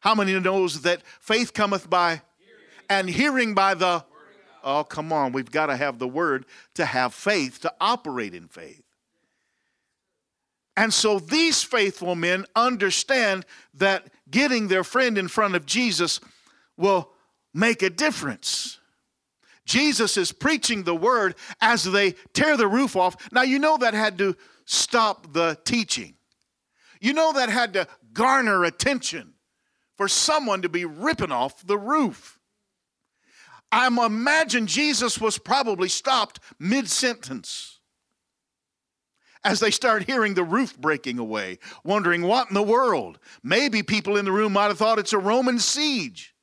How 0.02 0.16
many 0.16 0.40
knows 0.40 0.82
that 0.82 1.02
faith 1.20 1.54
cometh 1.54 1.90
by 1.90 2.22
and 2.90 3.10
hearing 3.10 3.54
by 3.54 3.74
the 3.74 4.06
Oh, 4.70 4.84
come 4.84 5.14
on, 5.14 5.32
we've 5.32 5.50
got 5.50 5.68
to 5.68 5.78
have 5.78 5.98
the 5.98 6.10
word 6.10 6.46
to 6.74 6.84
have 6.84 7.14
faith, 7.14 7.62
to 7.62 7.74
operate 7.80 8.34
in 8.34 8.50
faith. 8.50 8.84
And 10.76 10.94
so 10.94 11.20
these 11.20 11.64
faithful 11.64 12.16
men 12.16 12.46
understand 12.54 13.46
that 13.76 14.08
getting 14.30 14.68
their 14.68 14.84
friend 14.84 15.18
in 15.18 15.30
front 15.30 15.56
of 15.56 15.66
Jesus 15.66 16.20
will 16.76 17.12
make 17.54 17.82
a 17.82 17.90
difference. 17.90 18.78
Jesus 19.66 20.18
is 20.18 20.34
preaching 20.34 20.84
the 20.84 20.96
word 20.96 21.36
as 21.62 21.86
they 21.86 22.16
tear 22.34 22.58
the 22.58 22.68
roof 22.68 22.98
off. 22.98 23.32
Now, 23.32 23.44
you 23.44 23.60
know 23.60 23.78
that 23.78 23.94
had 23.94 24.18
to 24.18 24.36
stop 24.66 25.32
the 25.32 25.58
teaching. 25.64 26.16
You 27.00 27.14
know 27.14 27.32
that 27.32 27.48
had 27.48 27.72
to 27.74 27.88
garner 28.12 28.66
attention 28.66 29.34
for 29.98 30.08
someone 30.08 30.62
to 30.62 30.70
be 30.70 30.86
ripping 30.86 31.32
off 31.32 31.66
the 31.66 31.78
roof. 31.78 32.40
I 33.72 33.88
imagine 33.88 34.68
Jesus 34.68 35.20
was 35.20 35.38
probably 35.38 35.90
stopped 35.90 36.40
mid 36.60 36.90
sentence 36.90 37.80
as 39.44 39.60
they 39.60 39.72
start 39.72 40.04
hearing 40.04 40.34
the 40.34 40.44
roof 40.44 40.78
breaking 40.78 41.20
away, 41.20 41.60
wondering 41.84 42.22
what 42.22 42.48
in 42.50 42.54
the 42.54 42.64
world. 42.64 43.20
Maybe 43.44 43.84
people 43.84 44.18
in 44.18 44.26
the 44.26 44.32
room 44.32 44.54
might 44.54 44.68
have 44.68 44.78
thought 44.78 45.00
it's 45.00 45.14
a 45.14 45.18
Roman 45.18 45.60
siege. 45.60 46.34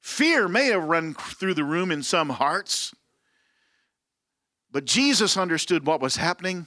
Fear 0.00 0.48
may 0.48 0.66
have 0.66 0.84
run 0.84 1.14
through 1.14 1.54
the 1.54 1.64
room 1.64 1.90
in 1.90 2.02
some 2.02 2.28
hearts, 2.28 2.94
but 4.70 4.84
Jesus 4.84 5.36
understood 5.36 5.86
what 5.86 6.00
was 6.00 6.16
happening 6.16 6.66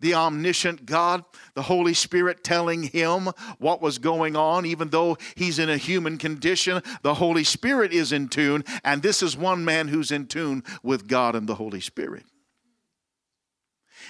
the 0.00 0.14
omniscient 0.14 0.86
God, 0.86 1.24
the 1.54 1.62
Holy 1.62 1.94
Spirit 1.94 2.44
telling 2.44 2.84
him 2.84 3.28
what 3.58 3.82
was 3.82 3.98
going 3.98 4.36
on, 4.36 4.66
even 4.66 4.90
though 4.90 5.16
he's 5.34 5.58
in 5.58 5.70
a 5.70 5.76
human 5.76 6.18
condition. 6.18 6.82
The 7.02 7.14
Holy 7.14 7.44
Spirit 7.44 7.92
is 7.92 8.12
in 8.12 8.28
tune, 8.28 8.64
and 8.84 9.02
this 9.02 9.22
is 9.22 9.36
one 9.36 9.64
man 9.64 9.88
who's 9.88 10.10
in 10.10 10.26
tune 10.26 10.62
with 10.82 11.08
God 11.08 11.34
and 11.34 11.48
the 11.48 11.56
Holy 11.56 11.80
Spirit. 11.80 12.24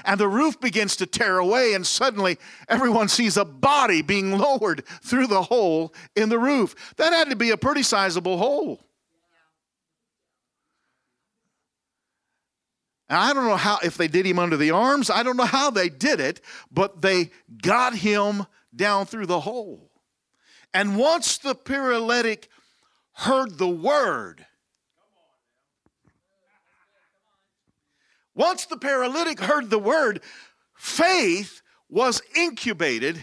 And 0.05 0.21
the 0.21 0.29
roof 0.29 0.61
begins 0.61 0.97
to 0.97 1.07
tear 1.07 1.39
away, 1.39 1.75
and 1.75 1.87
suddenly 1.87 2.39
everyone 2.69 3.09
sees 3.09 3.37
a 3.37 3.45
body 3.45 4.03
being 4.03 4.39
lowered 4.39 4.85
through 5.03 5.27
the 5.27 5.43
hole 5.43 5.93
in 6.15 6.29
the 6.29 6.39
roof. 6.39 6.95
That 6.97 7.13
had 7.13 7.31
to 7.31 7.37
be 7.37 7.51
a 7.51 7.57
pretty 7.57 7.83
sizable 7.83 8.39
hole. 8.39 8.88
And 13.09 13.19
I 13.19 13.33
don't 13.33 13.47
know 13.47 13.57
how, 13.57 13.79
if 13.83 13.97
they 13.97 14.09
did 14.09 14.27
him 14.27 14.39
under 14.39 14.57
the 14.57 14.71
arms, 14.71 15.09
I 15.09 15.23
don't 15.23 15.37
know 15.37 15.45
how 15.45 15.71
they 15.71 15.89
did 15.89 16.21
it, 16.21 16.41
but 16.71 17.01
they 17.01 17.31
got 17.63 17.95
him 17.95 18.47
down 18.75 19.07
through 19.07 19.27
the 19.27 19.41
hole. 19.41 19.91
And 20.75 20.97
once 20.97 21.39
the 21.39 21.55
paralytic 21.55 22.49
heard 23.13 23.57
the 23.57 23.69
word, 23.69 24.45
once 28.35 28.67
the 28.67 28.77
paralytic 28.77 29.41
heard 29.41 29.71
the 29.71 29.79
word, 29.79 30.21
faith 30.77 31.63
was 31.89 32.21
incubated 32.37 33.19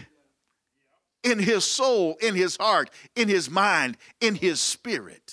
in 1.22 1.38
his 1.38 1.64
soul, 1.64 2.16
in 2.20 2.34
his 2.34 2.56
heart, 2.56 2.90
in 3.14 3.28
his 3.28 3.48
mind, 3.48 3.96
in 4.20 4.34
his 4.34 4.60
spirit. 4.60 5.32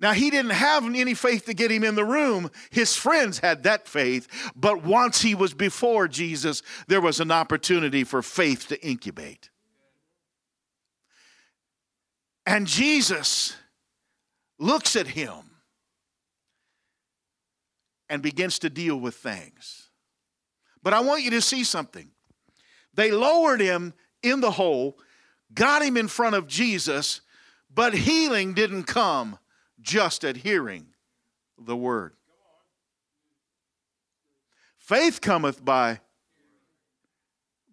Now, 0.00 0.12
he 0.12 0.30
didn't 0.30 0.52
have 0.52 0.84
any 0.84 1.14
faith 1.14 1.46
to 1.46 1.54
get 1.54 1.72
him 1.72 1.82
in 1.82 1.96
the 1.96 2.04
room. 2.04 2.50
His 2.70 2.94
friends 2.94 3.40
had 3.40 3.64
that 3.64 3.88
faith. 3.88 4.28
But 4.54 4.84
once 4.84 5.20
he 5.20 5.34
was 5.34 5.54
before 5.54 6.06
Jesus, 6.06 6.62
there 6.86 7.00
was 7.00 7.18
an 7.18 7.32
opportunity 7.32 8.04
for 8.04 8.22
faith 8.22 8.68
to 8.68 8.86
incubate. 8.86 9.50
And 12.46 12.66
Jesus 12.66 13.56
looks 14.58 14.94
at 14.94 15.08
him 15.08 15.50
and 18.08 18.22
begins 18.22 18.60
to 18.60 18.70
deal 18.70 18.96
with 18.96 19.16
things. 19.16 19.88
But 20.82 20.94
I 20.94 21.00
want 21.00 21.24
you 21.24 21.30
to 21.32 21.42
see 21.42 21.64
something. 21.64 22.08
They 22.94 23.10
lowered 23.10 23.60
him 23.60 23.94
in 24.22 24.40
the 24.40 24.52
hole, 24.52 24.96
got 25.52 25.82
him 25.82 25.96
in 25.96 26.08
front 26.08 26.36
of 26.36 26.46
Jesus, 26.46 27.20
but 27.72 27.94
healing 27.94 28.54
didn't 28.54 28.84
come 28.84 29.38
just 29.88 30.22
at 30.22 30.36
hearing 30.36 30.88
the 31.58 31.76
word. 31.76 32.12
Faith 34.76 35.20
cometh 35.20 35.64
by, 35.64 36.00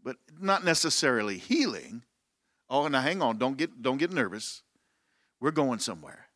but 0.02 0.16
not 0.40 0.64
necessarily 0.64 1.38
healing. 1.38 2.04
Oh, 2.70 2.88
now 2.88 3.02
hang 3.02 3.22
on, 3.22 3.38
don't 3.38 3.58
get 3.58 3.82
don't 3.82 3.98
get 3.98 4.12
nervous. 4.12 4.64
We're 5.42 5.52
going 5.52 5.80
somewhere. 5.80 6.28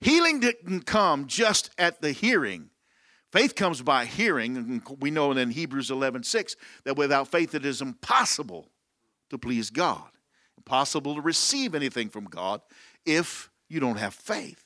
Healing 0.00 0.40
didn't 0.40 0.82
come 0.82 1.26
just 1.26 1.70
at 1.78 2.02
the 2.02 2.12
hearing. 2.12 2.68
Faith 3.32 3.54
comes 3.54 3.82
by 3.82 4.04
hearing, 4.04 4.56
and 4.56 4.82
we 5.00 5.10
know 5.10 5.32
in 5.32 5.50
Hebrews 5.50 5.90
11 5.90 6.24
6 6.24 6.56
that 6.84 6.96
without 6.96 7.28
faith 7.28 7.54
it 7.54 7.64
is 7.64 7.80
impossible 7.80 8.68
to 9.30 9.38
please 9.38 9.70
God, 9.70 10.10
impossible 10.58 11.14
to 11.14 11.22
receive 11.22 11.74
anything 11.74 12.10
from 12.10 12.24
God 12.24 12.60
if 13.06 13.50
you 13.68 13.80
don't 13.80 13.98
have 13.98 14.14
faith. 14.14 14.65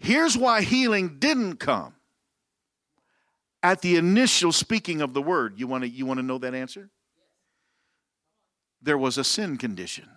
Here's 0.00 0.36
why 0.36 0.62
healing 0.62 1.18
didn't 1.18 1.56
come 1.56 1.94
at 3.62 3.82
the 3.82 3.96
initial 3.96 4.50
speaking 4.50 5.02
of 5.02 5.12
the 5.12 5.20
word. 5.20 5.60
You 5.60 5.66
want 5.66 5.84
to 5.84 5.90
you 5.90 6.06
want 6.06 6.18
to 6.18 6.24
know 6.24 6.38
that 6.38 6.54
answer? 6.54 6.88
There 8.80 8.96
was 8.96 9.18
a 9.18 9.24
sin 9.24 9.58
condition. 9.58 10.08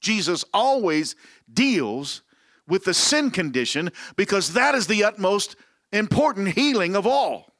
Jesus 0.00 0.44
always 0.54 1.16
deals 1.52 2.22
with 2.68 2.84
the 2.84 2.94
sin 2.94 3.32
condition 3.32 3.90
because 4.14 4.52
that 4.52 4.76
is 4.76 4.86
the 4.86 5.02
utmost 5.02 5.56
important 5.92 6.50
healing 6.50 6.94
of 6.94 7.04
all. 7.04 7.52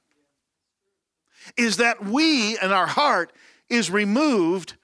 Is 1.57 1.79
that 1.79 2.05
we 2.05 2.57
and 2.59 2.73
our 2.73 2.87
heart 2.87 3.33
is 3.69 3.91
removed 3.91 4.75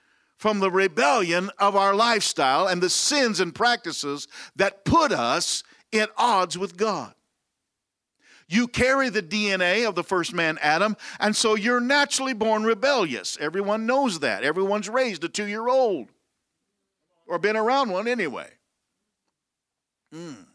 from 0.41 0.59
the 0.59 0.71
rebellion 0.71 1.51
of 1.59 1.77
our 1.77 1.95
lifestyle 1.95 2.67
and 2.67 2.83
the 2.83 2.89
sins 2.89 3.41
and 3.41 3.55
practices 3.55 4.27
that 4.57 4.87
put 4.87 5.13
us 5.13 5.63
at 5.93 6.09
odds 6.17 6.57
with 6.57 6.79
God. 6.79 7.13
You 8.49 8.67
carry 8.67 9.11
the 9.11 9.23
DNA 9.23 9.87
of 9.87 9.97
the 9.97 10.03
first 10.03 10.33
man, 10.33 10.59
Adam, 10.63 10.97
and 11.21 11.37
so 11.37 11.57
you're 11.57 11.79
naturally 11.79 12.33
born 12.33 12.65
rebellious. 12.65 13.37
Everyone 13.39 13.85
knows 13.85 14.21
that. 14.21 14.43
Everyone's 14.43 14.89
raised 14.89 15.23
a 15.25 15.29
two 15.29 15.45
year 15.45 15.69
old 15.69 16.09
or 17.29 17.39
been 17.39 17.55
around 17.55 17.91
one 17.91 18.09
anyway. 18.09 18.49
Mm. 20.15 20.47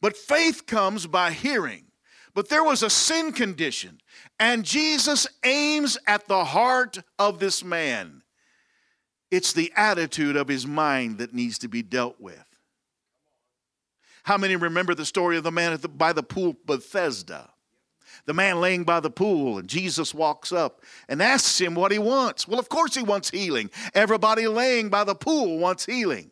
But 0.00 0.16
faith 0.16 0.64
comes 0.64 1.06
by 1.06 1.32
hearing. 1.32 1.84
But 2.32 2.48
there 2.48 2.64
was 2.64 2.82
a 2.82 2.88
sin 2.88 3.32
condition, 3.32 4.00
and 4.40 4.64
Jesus 4.64 5.26
aims 5.44 5.98
at 6.06 6.26
the 6.26 6.46
heart 6.46 7.00
of 7.18 7.38
this 7.38 7.62
man. 7.62 8.17
It's 9.30 9.52
the 9.52 9.72
attitude 9.76 10.36
of 10.36 10.48
his 10.48 10.66
mind 10.66 11.18
that 11.18 11.34
needs 11.34 11.58
to 11.58 11.68
be 11.68 11.82
dealt 11.82 12.20
with. 12.20 12.44
How 14.22 14.36
many 14.36 14.56
remember 14.56 14.94
the 14.94 15.06
story 15.06 15.36
of 15.36 15.44
the 15.44 15.52
man 15.52 15.78
the, 15.78 15.88
by 15.88 16.12
the 16.12 16.22
pool 16.22 16.56
Bethesda? 16.66 17.50
The 18.26 18.34
man 18.34 18.60
laying 18.60 18.84
by 18.84 19.00
the 19.00 19.10
pool, 19.10 19.58
and 19.58 19.68
Jesus 19.68 20.12
walks 20.12 20.52
up 20.52 20.82
and 21.08 21.22
asks 21.22 21.58
him 21.58 21.74
what 21.74 21.92
he 21.92 21.98
wants. 21.98 22.46
Well, 22.46 22.58
of 22.58 22.68
course, 22.68 22.94
he 22.94 23.02
wants 23.02 23.30
healing. 23.30 23.70
Everybody 23.94 24.46
laying 24.46 24.90
by 24.90 25.04
the 25.04 25.14
pool 25.14 25.58
wants 25.58 25.86
healing. 25.86 26.30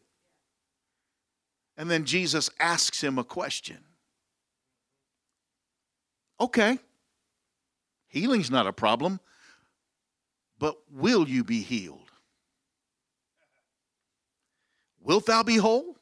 And 1.78 1.90
then 1.90 2.04
Jesus 2.04 2.50
asks 2.60 3.02
him 3.02 3.18
a 3.18 3.24
question. 3.24 3.78
Okay, 6.38 6.78
healing's 8.08 8.50
not 8.50 8.66
a 8.66 8.72
problem, 8.72 9.20
but 10.58 10.76
will 10.92 11.26
you 11.26 11.44
be 11.44 11.62
healed? 11.62 12.05
Wilt 15.16 15.24
thou 15.24 15.42
be 15.42 15.56
whole? 15.56 15.96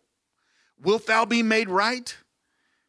Wilt 0.82 1.06
thou 1.06 1.24
be 1.24 1.44
made 1.44 1.68
right? 1.68 2.16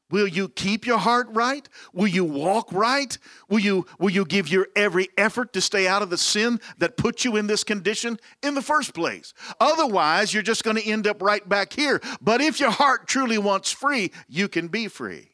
Will 0.10 0.28
you 0.28 0.50
keep 0.50 0.88
your 0.88 0.98
heart 0.98 1.28
right? 1.30 1.70
Will 1.94 2.08
you 2.08 2.24
walk 2.24 2.74
right? 2.74 3.16
Will 3.48 3.60
you, 3.60 3.86
will 4.00 4.10
you 4.10 4.26
give 4.26 4.48
your 4.48 4.68
every 4.76 5.10
effort 5.20 5.54
to 5.54 5.62
stay 5.62 5.88
out 5.88 6.02
of 6.02 6.10
the 6.10 6.18
sin 6.18 6.60
that 6.80 6.98
put 6.98 7.26
you 7.26 7.36
in 7.36 7.46
this 7.46 7.64
condition 7.64 8.20
in 8.42 8.56
the 8.56 8.64
first 8.64 8.96
place? 8.96 9.36
Otherwise, 9.60 10.34
you're 10.34 10.42
just 10.42 10.64
going 10.64 10.78
to 10.78 10.90
end 10.90 11.06
up 11.06 11.22
right 11.22 11.48
back 11.48 11.72
here. 11.72 12.02
But 12.20 12.42
if 12.42 12.60
your 12.60 12.72
heart 12.72 13.08
truly 13.08 13.38
wants 13.38 13.72
free, 13.72 14.12
you 14.28 14.48
can 14.48 14.68
be 14.68 14.88
free. 14.88 15.30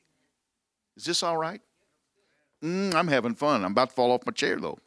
Is 0.98 1.05
this 1.05 1.24
all 1.24 1.38
right? 1.38 1.62
Mm, 2.62 2.93
I'm 2.93 3.07
having 3.07 3.36
fun. 3.36 3.63
I'm 3.63 3.71
about 3.71 3.91
to 3.91 3.95
fall 3.95 4.12
off 4.12 4.25
my 4.25 4.33
chair, 4.33 4.57
though. 4.57 4.77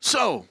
So, 0.00 0.46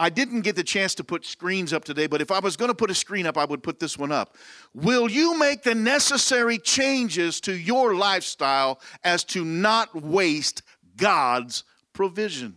I 0.00 0.08
didn't 0.08 0.40
get 0.40 0.56
the 0.56 0.64
chance 0.64 0.94
to 0.94 1.04
put 1.04 1.26
screens 1.26 1.74
up 1.74 1.84
today, 1.84 2.06
but 2.06 2.22
if 2.22 2.30
I 2.30 2.38
was 2.38 2.56
going 2.56 2.70
to 2.70 2.74
put 2.74 2.90
a 2.90 2.94
screen 2.94 3.26
up, 3.26 3.36
I 3.36 3.44
would 3.44 3.62
put 3.62 3.78
this 3.78 3.98
one 3.98 4.10
up. 4.10 4.34
Will 4.72 5.10
you 5.10 5.38
make 5.38 5.62
the 5.62 5.74
necessary 5.74 6.56
changes 6.56 7.38
to 7.42 7.52
your 7.52 7.94
lifestyle 7.94 8.80
as 9.04 9.24
to 9.24 9.44
not 9.44 9.94
waste 9.94 10.62
God's 10.96 11.64
provision? 11.92 12.56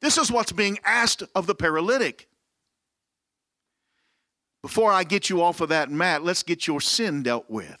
This 0.00 0.18
is 0.18 0.32
what's 0.32 0.50
being 0.50 0.80
asked 0.84 1.22
of 1.36 1.46
the 1.46 1.54
paralytic. 1.54 2.28
Before 4.62 4.90
I 4.90 5.04
get 5.04 5.30
you 5.30 5.42
off 5.42 5.60
of 5.60 5.68
that 5.68 5.92
mat, 5.92 6.24
let's 6.24 6.42
get 6.42 6.66
your 6.66 6.80
sin 6.80 7.22
dealt 7.22 7.48
with. 7.48 7.78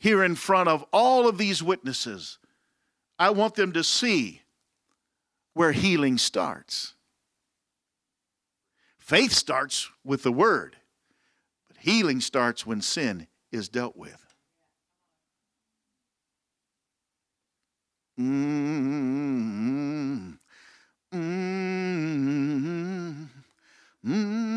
Here 0.00 0.24
in 0.24 0.34
front 0.34 0.68
of 0.68 0.84
all 0.92 1.28
of 1.28 1.38
these 1.38 1.62
witnesses, 1.62 2.40
I 3.22 3.30
want 3.30 3.54
them 3.54 3.72
to 3.74 3.84
see 3.84 4.42
where 5.54 5.70
healing 5.70 6.18
starts. 6.18 6.94
Faith 8.98 9.30
starts 9.30 9.88
with 10.02 10.24
the 10.24 10.32
word, 10.32 10.74
but 11.68 11.76
healing 11.76 12.20
starts 12.20 12.66
when 12.66 12.80
sin 12.80 13.28
is 13.52 13.68
dealt 13.68 13.96
with. 13.96 14.34
Mm-hmm. 18.18 18.32
Mm-hmm. 21.14 22.42
Mm-hmm. 24.04 24.52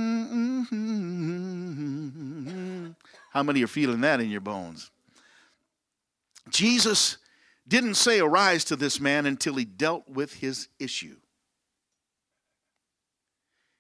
How 3.30 3.44
many 3.44 3.64
are 3.64 3.68
feeling 3.68 4.02
that 4.02 4.20
in 4.20 4.32
your 4.32 4.42
bones? 4.42 4.90
Jesus 6.50 7.18
didn't 7.68 7.96
say 7.96 8.20
arise 8.20 8.64
to 8.66 8.76
this 8.76 9.00
man 9.00 9.26
until 9.26 9.56
he 9.56 9.66
dealt 9.66 10.08
with 10.08 10.36
his 10.36 10.68
issue. 10.80 11.18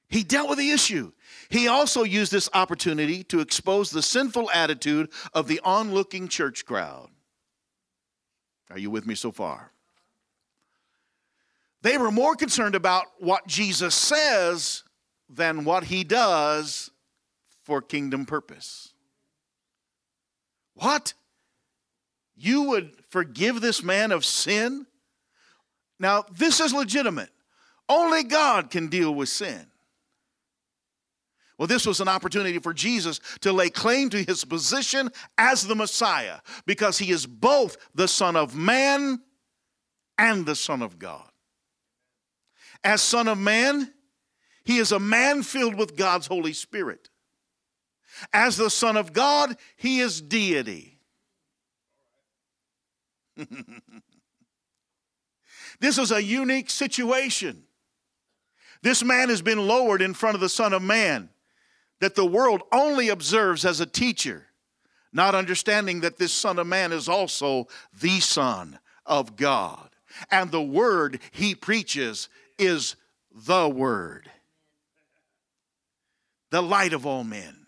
He 0.07 0.23
dealt 0.23 0.49
with 0.49 0.59
the 0.59 0.71
issue. 0.71 1.11
He 1.49 1.67
also 1.67 2.03
used 2.03 2.31
this 2.31 2.49
opportunity 2.53 3.23
to 3.25 3.39
expose 3.39 3.91
the 3.91 4.01
sinful 4.01 4.49
attitude 4.51 5.09
of 5.33 5.47
the 5.47 5.59
onlooking 5.63 6.27
church 6.27 6.65
crowd. 6.65 7.09
Are 8.69 8.79
you 8.79 8.89
with 8.89 9.05
me 9.05 9.15
so 9.15 9.31
far? 9.31 9.71
They 11.81 11.97
were 11.97 12.11
more 12.11 12.35
concerned 12.35 12.75
about 12.75 13.05
what 13.19 13.45
Jesus 13.45 13.93
says 13.93 14.83
than 15.29 15.65
what 15.65 15.83
he 15.85 16.03
does 16.03 16.89
for 17.63 17.81
kingdom 17.81 18.25
purpose. 18.25 18.93
What? 20.75 21.13
You 22.35 22.63
would 22.63 22.91
forgive 23.09 23.61
this 23.61 23.83
man 23.83 24.11
of 24.11 24.25
sin? 24.25 24.85
Now, 25.99 26.25
this 26.37 26.59
is 26.59 26.73
legitimate. 26.73 27.29
Only 27.87 28.23
God 28.23 28.69
can 28.69 28.87
deal 28.87 29.13
with 29.13 29.29
sin. 29.29 29.67
Well, 31.57 31.67
this 31.67 31.85
was 31.85 32.01
an 32.01 32.09
opportunity 32.09 32.59
for 32.59 32.73
Jesus 32.73 33.21
to 33.41 33.53
lay 33.53 33.69
claim 33.69 34.09
to 34.09 34.21
his 34.21 34.43
position 34.43 35.09
as 35.37 35.65
the 35.65 35.75
Messiah 35.75 36.39
because 36.65 36.97
he 36.97 37.11
is 37.11 37.25
both 37.25 37.77
the 37.95 38.09
Son 38.09 38.35
of 38.35 38.55
Man 38.55 39.21
and 40.17 40.45
the 40.45 40.55
Son 40.55 40.81
of 40.81 40.99
God. 40.99 41.29
As 42.83 43.01
Son 43.01 43.29
of 43.29 43.37
Man, 43.37 43.93
he 44.65 44.79
is 44.79 44.91
a 44.91 44.99
man 44.99 45.43
filled 45.43 45.75
with 45.75 45.95
God's 45.95 46.27
Holy 46.27 46.53
Spirit. 46.53 47.09
As 48.33 48.57
the 48.57 48.69
Son 48.69 48.97
of 48.97 49.13
God, 49.13 49.55
he 49.77 49.99
is 49.99 50.21
deity. 50.21 50.94
this 55.79 55.97
is 55.97 56.11
a 56.11 56.23
unique 56.23 56.69
situation. 56.69 57.63
This 58.81 59.03
man 59.03 59.29
has 59.29 59.41
been 59.41 59.67
lowered 59.67 60.01
in 60.01 60.13
front 60.13 60.35
of 60.35 60.41
the 60.41 60.49
Son 60.49 60.73
of 60.73 60.81
Man 60.81 61.29
that 61.99 62.15
the 62.15 62.25
world 62.25 62.61
only 62.71 63.09
observes 63.09 63.65
as 63.65 63.79
a 63.79 63.85
teacher, 63.85 64.47
not 65.11 65.35
understanding 65.35 66.01
that 66.01 66.17
this 66.17 66.33
Son 66.33 66.59
of 66.59 66.67
Man 66.67 66.91
is 66.91 67.09
also 67.09 67.67
the 67.99 68.19
Son 68.19 68.79
of 69.05 69.35
God. 69.35 69.89
And 70.31 70.51
the 70.51 70.61
word 70.61 71.19
he 71.31 71.55
preaches 71.55 72.29
is 72.57 72.95
the 73.33 73.67
Word, 73.67 74.29
the 76.51 76.61
light 76.61 76.93
of 76.93 77.05
all 77.05 77.23
men. 77.23 77.65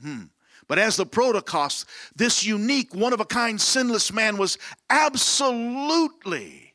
Hmm. 0.00 0.24
But 0.68 0.78
as 0.78 0.96
the 0.96 1.06
Protocost, 1.06 1.86
this 2.14 2.44
unique, 2.44 2.94
one 2.94 3.14
of 3.14 3.20
a 3.20 3.24
kind, 3.24 3.58
sinless 3.60 4.12
man 4.12 4.36
was 4.36 4.58
absolutely 4.90 6.74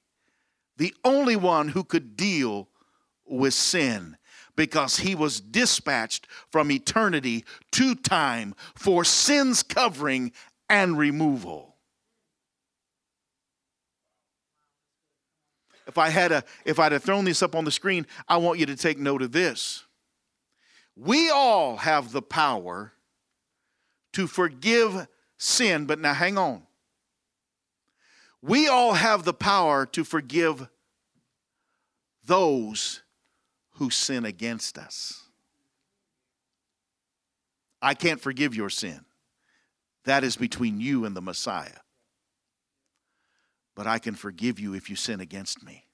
the 0.77 0.93
only 1.06 1.36
one 1.36 1.69
who 1.69 1.84
could 1.84 2.17
deal 2.17 2.69
with 3.25 3.53
sin 3.53 4.17
because 4.56 4.97
he 4.97 5.15
was 5.15 5.39
dispatched 5.39 6.27
from 6.51 6.71
eternity 6.71 7.45
to 7.71 7.95
time 7.95 8.56
for 8.75 9.03
sin's 9.06 9.62
covering 9.62 10.32
and 10.69 10.97
removal. 10.97 11.75
If 15.86 15.97
I 15.97 16.10
had 16.10 16.32
a 16.32 16.43
if 16.65 16.79
I'd 16.79 16.93
have 16.93 17.03
thrown 17.03 17.25
this 17.25 17.43
up 17.43 17.56
on 17.56 17.65
the 17.65 17.71
screen, 17.71 18.08
I 18.27 18.38
want 18.38 18.58
you 18.58 18.65
to 18.67 18.75
take 18.75 18.97
note 18.97 19.21
of 19.21 19.32
this. 19.32 19.84
We 20.95 21.29
all 21.29 21.77
have 21.77 22.12
the 22.12 22.21
power 22.21 22.93
to 24.13 24.28
forgive 24.28 25.08
sin. 25.38 25.86
But 25.86 25.99
now 25.99 26.13
hang 26.13 26.38
on. 26.38 26.63
We 28.41 28.67
all 28.67 28.93
have 28.93 29.23
the 29.23 29.34
power 29.34 29.86
to 29.88 30.04
forgive 30.04 30.67
those 32.26 33.02
who 33.76 33.89
sin 33.89 34.26
against 34.26 34.78
us. 34.78 35.23
I 37.82 37.93
can't 37.93 38.21
forgive 38.21 38.56
your 38.56 38.69
sin. 38.69 39.06
That 40.06 40.23
is 40.23 40.36
between 40.36 40.80
you 40.80 41.06
and 41.06 41.15
the 41.15 41.21
Messiah. 41.21 41.80
But 43.76 43.88
I 43.88 43.99
can 43.99 44.15
forgive 44.15 44.60
you 44.60 44.73
if 44.73 44.89
you 44.89 44.95
sin 44.95 45.19
against 45.19 45.63
me. 45.63 45.86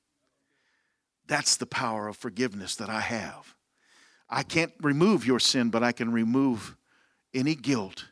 That's 1.27 1.57
the 1.57 1.65
power 1.65 2.07
of 2.07 2.17
forgiveness 2.17 2.75
that 2.75 2.89
I 2.89 3.01
have. 3.01 3.55
I 4.29 4.43
can't 4.43 4.73
remove 4.81 5.25
your 5.25 5.39
sin, 5.39 5.69
but 5.69 5.83
I 5.83 5.91
can 5.91 6.11
remove 6.11 6.75
any 7.33 7.55
guilt, 7.55 8.05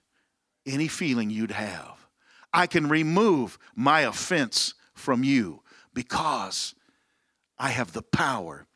any 0.67 0.87
feeling 0.87 1.29
you'd 1.29 1.51
have. 1.51 2.07
I 2.53 2.67
can 2.67 2.89
remove 2.89 3.57
my 3.75 4.01
offense 4.01 4.73
from 4.93 5.23
you 5.23 5.61
because 5.93 6.75
I 7.57 7.69
have 7.69 7.93
the 7.93 8.01
power 8.01 8.67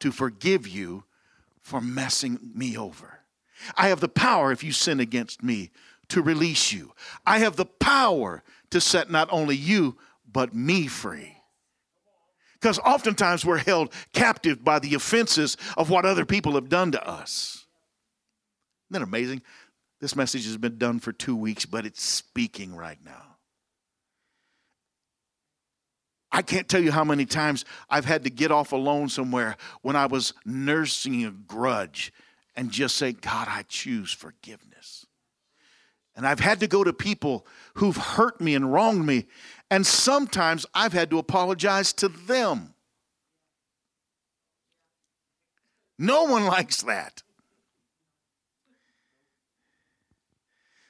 to 0.00 0.12
forgive 0.12 0.66
you 0.66 1.04
for 1.60 1.80
messing 1.80 2.38
me 2.54 2.76
over. 2.76 3.20
I 3.76 3.88
have 3.88 4.00
the 4.00 4.08
power, 4.08 4.52
if 4.52 4.64
you 4.64 4.72
sin 4.72 5.00
against 5.00 5.42
me, 5.42 5.70
to 6.08 6.22
release 6.22 6.72
you. 6.72 6.92
I 7.24 7.38
have 7.38 7.56
the 7.56 7.66
power 7.66 8.42
to 8.70 8.80
set 8.80 9.10
not 9.10 9.28
only 9.30 9.56
you, 9.56 9.96
but 10.30 10.54
me 10.54 10.86
free. 10.86 11.36
Because 12.54 12.78
oftentimes 12.80 13.44
we're 13.44 13.58
held 13.58 13.92
captive 14.12 14.64
by 14.64 14.78
the 14.78 14.94
offenses 14.94 15.56
of 15.76 15.90
what 15.90 16.04
other 16.04 16.24
people 16.24 16.54
have 16.54 16.68
done 16.68 16.92
to 16.92 17.06
us. 17.06 17.66
Isn't 18.90 19.00
that 19.00 19.08
amazing? 19.08 19.42
This 20.02 20.16
message 20.16 20.46
has 20.46 20.56
been 20.56 20.78
done 20.78 20.98
for 20.98 21.12
two 21.12 21.36
weeks, 21.36 21.64
but 21.64 21.86
it's 21.86 22.02
speaking 22.02 22.74
right 22.74 22.98
now. 23.04 23.36
I 26.32 26.42
can't 26.42 26.68
tell 26.68 26.82
you 26.82 26.90
how 26.90 27.04
many 27.04 27.24
times 27.24 27.64
I've 27.88 28.04
had 28.04 28.24
to 28.24 28.30
get 28.30 28.50
off 28.50 28.72
alone 28.72 29.10
somewhere 29.10 29.56
when 29.82 29.94
I 29.94 30.06
was 30.06 30.34
nursing 30.44 31.24
a 31.24 31.30
grudge 31.30 32.12
and 32.56 32.72
just 32.72 32.96
say, 32.96 33.12
God, 33.12 33.46
I 33.48 33.62
choose 33.68 34.12
forgiveness. 34.12 35.06
And 36.16 36.26
I've 36.26 36.40
had 36.40 36.58
to 36.60 36.66
go 36.66 36.82
to 36.82 36.92
people 36.92 37.46
who've 37.74 37.96
hurt 37.96 38.40
me 38.40 38.56
and 38.56 38.72
wronged 38.72 39.06
me, 39.06 39.26
and 39.70 39.86
sometimes 39.86 40.66
I've 40.74 40.92
had 40.92 41.10
to 41.10 41.18
apologize 41.20 41.92
to 41.94 42.08
them. 42.08 42.74
No 45.96 46.24
one 46.24 46.44
likes 46.44 46.82
that. 46.82 47.22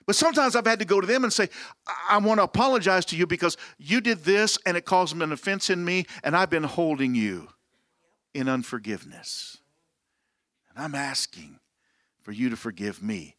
But 0.07 0.17
sometimes 0.17 0.57
I've 0.57 0.67
had 0.67 0.79
to 0.81 0.85
go 0.85 1.01
to 1.01 1.07
them 1.07 1.25
and 1.25 1.33
say, 1.33 1.49
I, 2.09 2.19
want 2.19 2.39
to 2.39 2.45
apologize 2.45 3.05
to 3.07 3.17
you 3.17 3.27
because 3.27 3.57
you 3.79 4.01
did 4.01 4.25
this 4.25 4.59
and 4.67 4.77
it 4.77 4.85
caused 4.85 5.15
an 5.21 5.33
offense 5.33 5.71
in 5.71 5.85
me, 5.85 6.07
and 6.25 6.37
I've 6.37 6.51
been 6.51 6.65
holding 6.65 7.15
you 7.15 7.49
in 8.35 8.49
unforgiveness. 8.49 9.59
And 10.71 10.85
I'm 10.85 10.95
asking 10.95 11.59
for 12.23 12.33
you 12.33 12.51
to 12.51 12.57
forgive 12.57 13.03
me. 13.03 13.37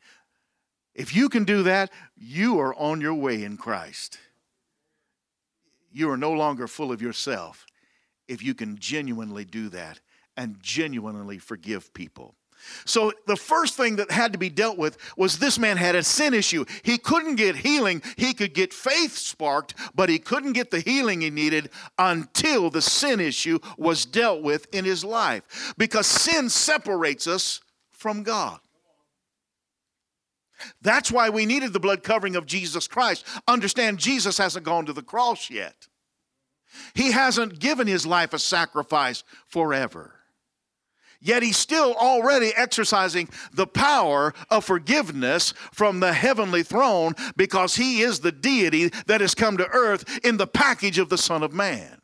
If 0.96 1.16
you 1.16 1.30
can 1.30 1.44
do 1.44 1.64
that, 1.64 1.92
you 2.16 2.60
are 2.60 2.76
on 2.76 3.02
your 3.02 3.16
way 3.16 3.44
in 3.44 3.58
Christ 3.58 4.20
you 5.94 6.10
are 6.10 6.18
no 6.18 6.32
longer 6.32 6.68
full 6.68 6.92
of 6.92 7.02
yourself 7.02 7.66
if 8.28 8.44
you 8.44 8.54
can 8.56 8.78
genuinely 8.78 9.46
do 9.46 9.70
that 9.70 10.00
and 10.36 10.58
genuinely 10.62 11.38
forgive 11.38 11.94
people. 11.94 12.36
So, 12.86 13.12
the 13.28 13.36
first 13.36 13.76
thing 13.76 13.98
that 13.98 14.12
had 14.12 14.34
to 14.34 14.40
be 14.40 14.50
dealt 14.50 14.78
with 14.78 14.98
was 15.18 15.38
this 15.38 15.60
man 15.60 15.78
had 15.78 15.96
a 15.96 16.04
sin 16.04 16.34
issue. 16.34 16.66
He 16.84 16.98
couldn't 16.98 17.36
get 17.36 17.58
healing. 17.58 18.02
He 18.18 18.34
could 18.34 18.54
get 18.54 18.74
faith 18.74 19.18
sparked, 19.18 19.76
but 19.96 20.10
he 20.10 20.20
couldn't 20.20 20.54
get 20.54 20.72
the 20.72 20.80
healing 20.80 21.22
he 21.22 21.30
needed 21.30 21.70
until 21.98 22.70
the 22.70 22.82
sin 22.82 23.20
issue 23.20 23.60
was 23.78 24.06
dealt 24.06 24.42
with 24.42 24.68
in 24.74 24.86
his 24.86 25.04
life. 25.04 25.74
Because 25.78 26.08
sin 26.08 26.50
separates 26.50 27.28
us 27.28 27.62
from 27.92 28.24
God. 28.24 28.60
That's 30.82 31.12
why 31.12 31.30
we 31.30 31.46
needed 31.46 31.74
the 31.74 31.80
blood 31.80 32.04
covering 32.04 32.36
of 32.36 32.46
Jesus 32.46 32.88
Christ. 32.88 33.26
Understand, 33.48 34.00
Jesus 34.00 34.38
hasn't 34.38 34.66
gone 34.66 34.86
to 34.86 34.94
the 34.94 35.02
cross 35.02 35.50
yet, 35.50 35.88
He 36.94 37.12
hasn't 37.12 37.60
given 37.60 37.88
His 37.88 38.06
life 38.06 38.34
a 38.34 38.40
sacrifice 38.40 39.24
forever. 39.48 40.23
Yet 41.24 41.42
he's 41.42 41.56
still 41.56 41.94
already 41.94 42.52
exercising 42.54 43.30
the 43.54 43.66
power 43.66 44.34
of 44.50 44.66
forgiveness 44.66 45.54
from 45.72 46.02
the 46.02 46.12
heavenly 46.12 46.64
throne 46.64 47.14
because 47.38 47.78
he 47.78 48.02
is 48.02 48.20
the 48.20 48.34
deity 48.34 48.90
that 49.08 49.22
has 49.22 49.34
come 49.34 49.56
to 49.56 49.68
earth 49.70 50.20
in 50.26 50.36
the 50.36 50.46
package 50.46 51.00
of 51.00 51.08
the 51.08 51.18
Son 51.18 51.42
of 51.42 51.54
Man. 51.54 52.02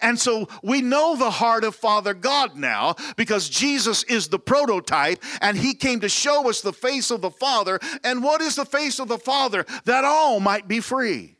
And 0.00 0.18
so 0.18 0.48
we 0.60 0.82
know 0.82 1.14
the 1.14 1.30
heart 1.30 1.62
of 1.62 1.76
Father 1.76 2.14
God 2.14 2.56
now 2.56 2.96
because 3.16 3.48
Jesus 3.48 4.02
is 4.02 4.26
the 4.26 4.40
prototype 4.40 5.22
and 5.40 5.56
he 5.56 5.72
came 5.72 6.00
to 6.00 6.08
show 6.08 6.50
us 6.50 6.60
the 6.60 6.72
face 6.72 7.12
of 7.12 7.20
the 7.20 7.30
Father. 7.30 7.78
And 8.02 8.24
what 8.24 8.40
is 8.40 8.56
the 8.56 8.64
face 8.64 8.98
of 8.98 9.06
the 9.06 9.18
Father? 9.18 9.64
That 9.84 10.04
all 10.04 10.40
might 10.40 10.66
be 10.66 10.80
free, 10.80 11.36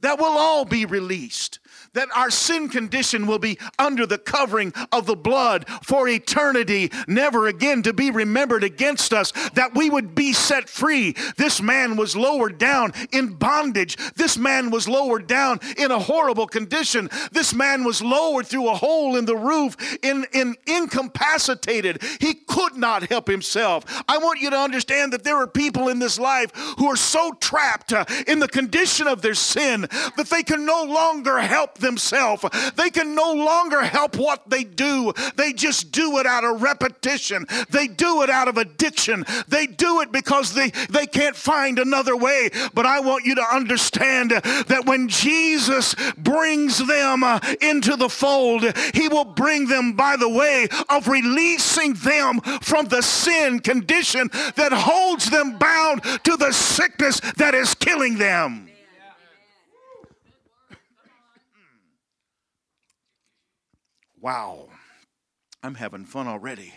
that 0.00 0.20
will 0.20 0.38
all 0.38 0.64
be 0.64 0.86
released 0.86 1.58
that 1.96 2.08
our 2.14 2.30
sin 2.30 2.68
condition 2.68 3.26
will 3.26 3.38
be 3.38 3.58
under 3.78 4.06
the 4.06 4.18
covering 4.18 4.72
of 4.92 5.06
the 5.06 5.16
blood 5.16 5.66
for 5.82 6.08
eternity, 6.08 6.90
never 7.08 7.46
again 7.46 7.82
to 7.82 7.92
be 7.92 8.10
remembered 8.10 8.62
against 8.62 9.12
us, 9.12 9.32
that 9.54 9.74
we 9.74 9.90
would 9.90 10.14
be 10.14 10.32
set 10.32 10.68
free. 10.68 11.14
This 11.36 11.60
man 11.60 11.96
was 11.96 12.14
lowered 12.14 12.58
down 12.58 12.92
in 13.12 13.34
bondage. 13.34 13.96
This 14.14 14.36
man 14.36 14.70
was 14.70 14.88
lowered 14.88 15.26
down 15.26 15.60
in 15.76 15.90
a 15.90 15.98
horrible 15.98 16.46
condition. 16.46 17.08
This 17.32 17.54
man 17.54 17.84
was 17.84 18.02
lowered 18.02 18.46
through 18.46 18.68
a 18.68 18.74
hole 18.74 19.16
in 19.16 19.24
the 19.24 19.36
roof, 19.36 19.76
in, 20.02 20.26
in 20.32 20.56
incapacitated. 20.66 22.02
He 22.20 22.34
could 22.34 22.76
not 22.76 23.08
help 23.08 23.26
himself. 23.26 23.84
I 24.08 24.18
want 24.18 24.40
you 24.40 24.50
to 24.50 24.58
understand 24.58 25.12
that 25.12 25.24
there 25.24 25.36
are 25.36 25.46
people 25.46 25.88
in 25.88 25.98
this 25.98 26.18
life 26.18 26.52
who 26.78 26.86
are 26.86 26.96
so 26.96 27.32
trapped 27.40 27.92
uh, 27.92 28.04
in 28.26 28.38
the 28.38 28.48
condition 28.48 29.06
of 29.06 29.22
their 29.22 29.34
sin 29.34 29.82
that 30.16 30.28
they 30.30 30.42
can 30.42 30.66
no 30.66 30.84
longer 30.84 31.38
help 31.38 31.78
themselves. 31.86 32.44
They 32.74 32.90
can 32.90 33.14
no 33.14 33.32
longer 33.32 33.82
help 33.82 34.16
what 34.16 34.50
they 34.50 34.64
do. 34.64 35.12
They 35.36 35.52
just 35.52 35.92
do 35.92 36.18
it 36.18 36.26
out 36.26 36.44
of 36.44 36.62
repetition. 36.62 37.46
They 37.70 37.86
do 37.86 38.22
it 38.22 38.30
out 38.30 38.48
of 38.48 38.58
addiction. 38.58 39.24
They 39.48 39.66
do 39.66 40.00
it 40.00 40.10
because 40.10 40.52
they, 40.52 40.70
they 40.90 41.06
can't 41.06 41.36
find 41.36 41.78
another 41.78 42.16
way. 42.16 42.50
But 42.74 42.86
I 42.86 43.00
want 43.00 43.24
you 43.24 43.36
to 43.36 43.54
understand 43.54 44.32
that 44.32 44.82
when 44.84 45.08
Jesus 45.08 45.94
brings 46.18 46.84
them 46.84 47.22
uh, 47.22 47.38
into 47.60 47.96
the 47.96 48.08
fold, 48.08 48.64
he 48.92 49.08
will 49.08 49.24
bring 49.24 49.66
them 49.68 49.92
by 49.92 50.16
the 50.16 50.28
way 50.28 50.66
of 50.88 51.06
releasing 51.06 51.94
them 51.94 52.40
from 52.40 52.86
the 52.86 53.02
sin 53.02 53.60
condition 53.60 54.28
that 54.56 54.72
holds 54.72 55.30
them 55.30 55.56
bound 55.58 56.02
to 56.24 56.36
the 56.36 56.52
sickness 56.52 57.20
that 57.36 57.54
is 57.54 57.74
killing 57.74 58.18
them. 58.18 58.65
Wow, 64.26 64.66
I'm 65.62 65.76
having 65.76 66.04
fun 66.04 66.26
already. 66.26 66.74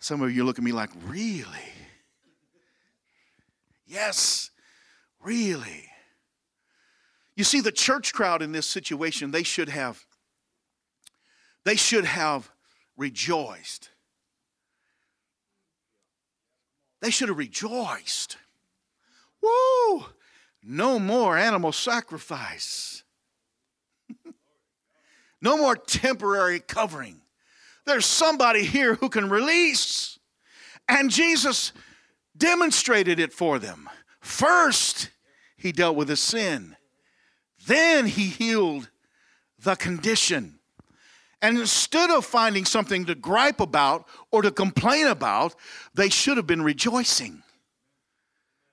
Some 0.00 0.20
of 0.20 0.34
you 0.34 0.42
look 0.42 0.58
at 0.58 0.64
me 0.64 0.72
like, 0.72 0.90
really? 1.06 1.46
Yes, 3.86 4.50
really. 5.20 5.84
You 7.36 7.44
see, 7.44 7.60
the 7.60 7.70
church 7.70 8.12
crowd 8.12 8.42
in 8.42 8.50
this 8.50 8.66
situation, 8.66 9.30
they 9.30 9.44
should 9.44 9.68
have, 9.68 10.04
they 11.64 11.76
should 11.76 12.04
have 12.04 12.50
rejoiced. 12.96 13.90
They 17.00 17.10
should 17.10 17.28
have 17.28 17.38
rejoiced. 17.38 18.38
Woo! 19.40 20.06
No 20.64 20.98
more 20.98 21.38
animal 21.38 21.70
sacrifice. 21.70 23.04
No 25.40 25.56
more 25.56 25.76
temporary 25.76 26.60
covering. 26.60 27.20
There's 27.84 28.06
somebody 28.06 28.64
here 28.64 28.94
who 28.94 29.08
can 29.08 29.28
release. 29.28 30.18
And 30.88 31.10
Jesus 31.10 31.72
demonstrated 32.36 33.18
it 33.18 33.32
for 33.32 33.58
them. 33.58 33.88
First, 34.20 35.10
he 35.56 35.72
dealt 35.72 35.96
with 35.96 36.08
the 36.08 36.16
sin, 36.16 36.76
then, 37.66 38.06
he 38.06 38.26
healed 38.26 38.90
the 39.58 39.74
condition. 39.74 40.60
And 41.42 41.58
instead 41.58 42.10
of 42.10 42.24
finding 42.24 42.64
something 42.64 43.04
to 43.06 43.14
gripe 43.14 43.60
about 43.60 44.06
or 44.30 44.42
to 44.42 44.50
complain 44.50 45.06
about, 45.06 45.54
they 45.94 46.08
should 46.08 46.36
have 46.36 46.46
been 46.46 46.62
rejoicing. 46.62 47.42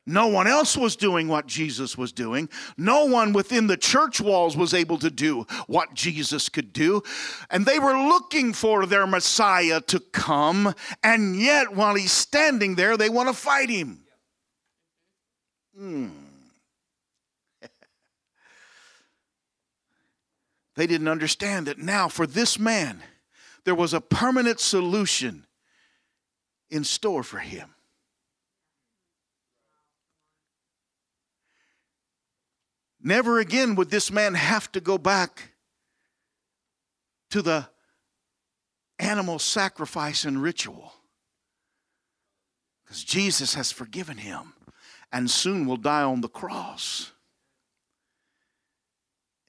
No 0.05 0.27
one 0.27 0.47
else 0.47 0.75
was 0.75 0.97
doing 0.97 1.29
what 1.29 1.47
Jesus 1.47 1.97
was 1.97 2.11
doing. 2.11 2.49
No 2.77 3.05
one 3.05 3.31
within 3.31 3.67
the 3.67 3.77
church 3.77 4.19
walls 4.19 4.57
was 4.57 4.73
able 4.73 4.97
to 4.97 5.09
do 5.09 5.47
what 5.67 5.93
Jesus 5.93 6.49
could 6.49 6.73
do. 6.73 7.01
And 7.49 7.65
they 7.65 7.79
were 7.79 7.97
looking 7.97 8.51
for 8.51 8.85
their 8.85 9.07
Messiah 9.07 9.79
to 9.81 10.01
come. 10.01 10.75
And 11.03 11.39
yet, 11.39 11.73
while 11.73 11.95
he's 11.95 12.11
standing 12.11 12.75
there, 12.75 12.97
they 12.97 13.07
want 13.07 13.29
to 13.29 13.33
fight 13.33 13.69
him. 13.69 14.03
Hmm. 15.77 16.09
they 20.75 20.85
didn't 20.85 21.07
understand 21.07 21.67
that 21.67 21.79
now, 21.79 22.09
for 22.09 22.27
this 22.27 22.59
man, 22.59 23.01
there 23.63 23.75
was 23.75 23.93
a 23.93 24.01
permanent 24.01 24.59
solution 24.59 25.45
in 26.69 26.83
store 26.83 27.23
for 27.23 27.39
him. 27.39 27.72
Never 33.03 33.39
again 33.39 33.75
would 33.75 33.89
this 33.89 34.11
man 34.11 34.33
have 34.33 34.71
to 34.71 34.79
go 34.79 34.97
back 34.97 35.51
to 37.31 37.41
the 37.41 37.67
animal 38.97 39.39
sacrifice 39.39 40.23
and 40.23 40.41
ritual 40.41 40.93
because 42.83 43.03
Jesus 43.03 43.55
has 43.55 43.73
forgiven 43.73 44.17
him 44.17 44.53
and 45.11 45.29
soon 45.29 45.65
will 45.65 45.77
die 45.77 46.03
on 46.03 46.21
the 46.21 46.29
cross. 46.29 47.11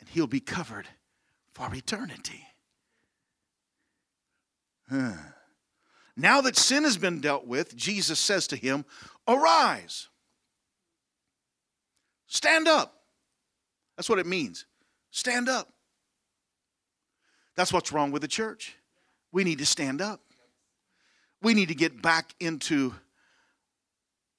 And 0.00 0.08
he'll 0.08 0.26
be 0.26 0.40
covered 0.40 0.88
for 1.52 1.72
eternity. 1.72 2.42
Huh. 4.90 5.12
Now 6.16 6.40
that 6.40 6.56
sin 6.56 6.82
has 6.82 6.96
been 6.96 7.20
dealt 7.20 7.46
with, 7.46 7.76
Jesus 7.76 8.18
says 8.18 8.48
to 8.48 8.56
him, 8.56 8.84
Arise, 9.28 10.08
stand 12.26 12.66
up. 12.66 13.03
That's 13.96 14.08
what 14.08 14.18
it 14.18 14.26
means. 14.26 14.66
Stand 15.10 15.48
up. 15.48 15.68
That's 17.56 17.72
what's 17.72 17.92
wrong 17.92 18.10
with 18.10 18.22
the 18.22 18.28
church. 18.28 18.76
We 19.30 19.44
need 19.44 19.58
to 19.58 19.66
stand 19.66 20.00
up. 20.00 20.20
We 21.42 21.54
need 21.54 21.68
to 21.68 21.74
get 21.74 22.02
back 22.02 22.34
into 22.40 22.94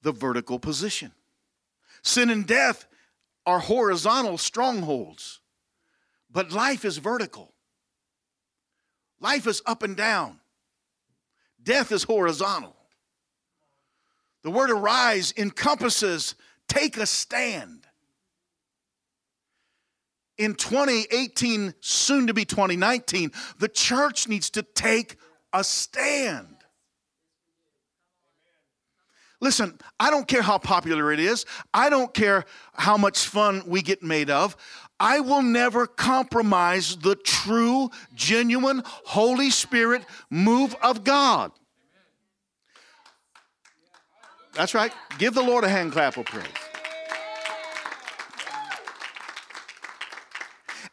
the 0.02 0.12
vertical 0.12 0.58
position. 0.58 1.12
Sin 2.02 2.30
and 2.30 2.46
death 2.46 2.86
are 3.46 3.60
horizontal 3.60 4.38
strongholds, 4.38 5.40
but 6.30 6.52
life 6.52 6.84
is 6.84 6.98
vertical. 6.98 7.52
Life 9.20 9.46
is 9.46 9.62
up 9.64 9.82
and 9.82 9.96
down, 9.96 10.40
death 11.62 11.90
is 11.90 12.02
horizontal. 12.02 12.76
The 14.42 14.50
word 14.50 14.70
arise 14.70 15.32
encompasses 15.36 16.34
take 16.68 16.96
a 16.96 17.06
stand 17.06 17.85
in 20.38 20.54
2018, 20.54 21.74
soon 21.80 22.26
to 22.26 22.34
be 22.34 22.44
2019, 22.44 23.32
the 23.58 23.68
church 23.68 24.28
needs 24.28 24.50
to 24.50 24.62
take 24.62 25.16
a 25.52 25.64
stand. 25.64 26.56
Listen, 29.40 29.78
I 30.00 30.10
don't 30.10 30.26
care 30.26 30.42
how 30.42 30.58
popular 30.58 31.12
it 31.12 31.20
is. 31.20 31.44
I 31.72 31.90
don't 31.90 32.12
care 32.12 32.44
how 32.74 32.96
much 32.96 33.26
fun 33.26 33.62
we 33.66 33.82
get 33.82 34.02
made 34.02 34.30
of. 34.30 34.56
I 34.98 35.20
will 35.20 35.42
never 35.42 35.86
compromise 35.86 36.96
the 36.96 37.16
true, 37.16 37.90
genuine, 38.14 38.82
Holy 38.86 39.50
Spirit 39.50 40.04
move 40.30 40.74
of 40.82 41.04
God. 41.04 41.52
That's 44.54 44.74
right. 44.74 44.92
Give 45.18 45.34
the 45.34 45.42
Lord 45.42 45.64
a 45.64 45.68
hand 45.68 45.92
clap 45.92 46.16
of 46.16 46.24
praise. 46.24 46.46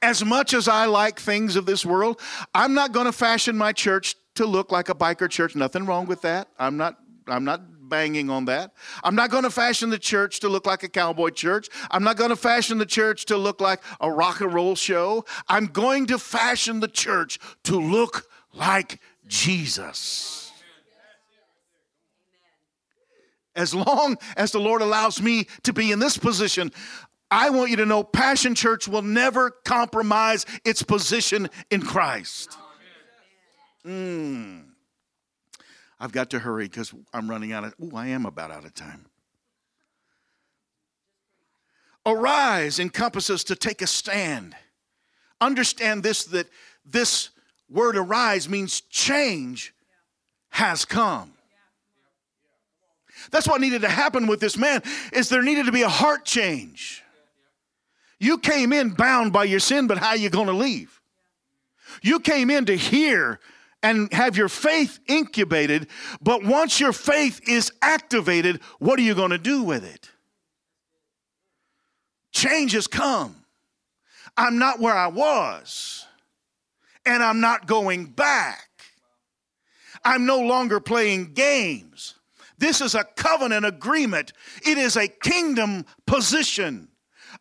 As 0.04 0.24
much 0.24 0.54
as 0.54 0.68
I 0.68 0.86
like 0.86 1.18
things 1.18 1.56
of 1.56 1.66
this 1.66 1.86
world, 1.86 2.20
I'm 2.54 2.74
not 2.74 2.92
going 2.92 3.06
to 3.06 3.13
fashion 3.13 3.58
my 3.58 3.72
church 3.72 4.16
to 4.36 4.46
look 4.46 4.72
like 4.72 4.89
a 4.89 4.96
biker 4.96 5.30
church. 5.30 5.56
Nothing 5.56 5.86
wrong 5.86 6.06
with 6.08 6.22
that. 6.22 6.50
I'm 6.60 6.76
not 6.76 6.98
I'm 7.26 7.46
not 7.46 7.62
banging 7.89 8.30
on 8.30 8.46
that. 8.46 8.74
I'm 9.04 9.16
not 9.16 9.30
going 9.30 9.44
to 9.44 9.50
fashion 9.50 9.89
the 9.89 9.98
church 9.98 10.42
to 10.42 10.50
look 10.50 10.66
like 10.66 10.84
a 10.84 10.89
cowboy 10.89 11.30
church. 11.30 11.70
I'm 11.89 12.04
not 12.04 12.18
going 12.18 12.32
to 12.32 12.36
fashion 12.36 12.80
the 12.80 12.86
church 12.86 13.26
to 13.26 13.38
look 13.38 13.62
like 13.62 13.82
a 14.02 14.12
rock 14.12 14.42
and 14.42 14.54
roll 14.54 14.76
show. 14.76 15.24
I'm 15.48 15.68
going 15.68 16.08
to 16.08 16.20
fashion 16.20 16.82
the 16.82 16.89
church 16.89 17.39
to 17.63 17.80
look 17.80 18.28
like 18.54 19.00
Jesus. 19.28 20.52
As 23.56 23.74
long 23.74 24.18
as 24.36 24.52
the 24.52 24.60
Lord 24.60 24.82
allows 24.82 25.22
me 25.22 25.48
to 25.62 25.72
be 25.72 25.92
in 25.92 26.00
this 26.00 26.18
position, 26.18 26.72
I 27.34 27.50
want 27.50 27.72
you 27.72 27.78
to 27.78 27.86
know 27.88 28.04
Passion 28.04 28.54
Church 28.54 28.88
will 28.88 29.02
never 29.02 29.50
compromise 29.50 30.46
its 30.63 30.84
position 30.84 31.50
in 31.72 31.82
Christ. 31.82 32.56
Mm. 33.84 34.65
I've 36.00 36.12
got 36.12 36.30
to 36.30 36.39
hurry 36.39 36.65
because 36.65 36.93
I'm 37.12 37.28
running 37.28 37.52
out 37.52 37.63
of, 37.63 37.74
oh, 37.82 37.96
I 37.96 38.08
am 38.10 38.28
about 38.28 38.52
out 38.52 38.65
of 38.65 38.76
time. 38.76 39.08
Arise 42.06 42.78
encompasses 42.78 43.43
to 43.46 43.56
take 43.56 43.82
a 43.82 43.88
stand. 43.88 44.56
Understand 45.41 46.04
this 46.04 46.26
that 46.26 46.48
this 46.86 47.32
word 47.67 47.98
arise 47.98 48.48
means 48.48 48.82
change 48.82 49.74
has 50.50 50.86
come. 50.86 51.34
That's 53.32 53.48
what 53.48 53.60
needed 53.60 53.82
to 53.82 53.89
happen 53.89 54.28
with 54.28 54.39
this 54.39 54.56
man 54.56 54.84
is 55.12 55.30
there 55.30 55.41
needed 55.41 55.65
to 55.65 55.72
be 55.72 55.82
a 55.82 55.89
heart 55.89 56.26
change. 56.26 57.03
You 58.24 58.38
came 58.38 58.72
in 58.72 58.92
bound 58.92 59.34
by 59.34 59.44
your 59.44 59.60
sin, 59.60 59.86
but 59.86 59.98
how 59.98 60.12
are 60.12 60.16
you 60.16 60.30
going 60.30 60.48
to 60.48 60.54
leave? 60.54 61.02
You 62.02 62.22
came 62.22 62.50
in 62.50 62.64
to 62.68 62.78
hear 62.78 63.42
and 63.84 64.12
have 64.14 64.38
your 64.38 64.48
faith 64.48 64.98
incubated, 65.08 65.88
but 66.22 66.42
once 66.42 66.80
your 66.80 66.94
faith 66.94 67.42
is 67.50 67.74
activated, 67.82 68.62
what 68.80 68.98
are 68.98 69.02
you 69.02 69.14
going 69.14 69.32
to 69.32 69.38
do 69.38 69.62
with 69.62 69.84
it? 69.84 70.10
Change 72.32 72.72
has 72.72 72.88
come. 72.88 73.36
I'm 74.38 74.58
not 74.58 74.80
where 74.80 74.96
I 74.96 75.08
was, 75.08 76.06
and 77.06 77.22
I'm 77.22 77.42
not 77.42 77.68
going 77.68 78.06
back. 78.06 78.70
I'm 80.06 80.26
no 80.26 80.40
longer 80.40 80.80
playing 80.80 81.34
games. 81.34 82.16
This 82.58 82.80
is 82.80 82.96
a 82.96 83.04
covenant 83.04 83.66
agreement, 83.66 84.32
it 84.66 84.78
is 84.78 84.96
a 84.96 85.10
kingdom 85.10 85.86
position. 86.08 86.88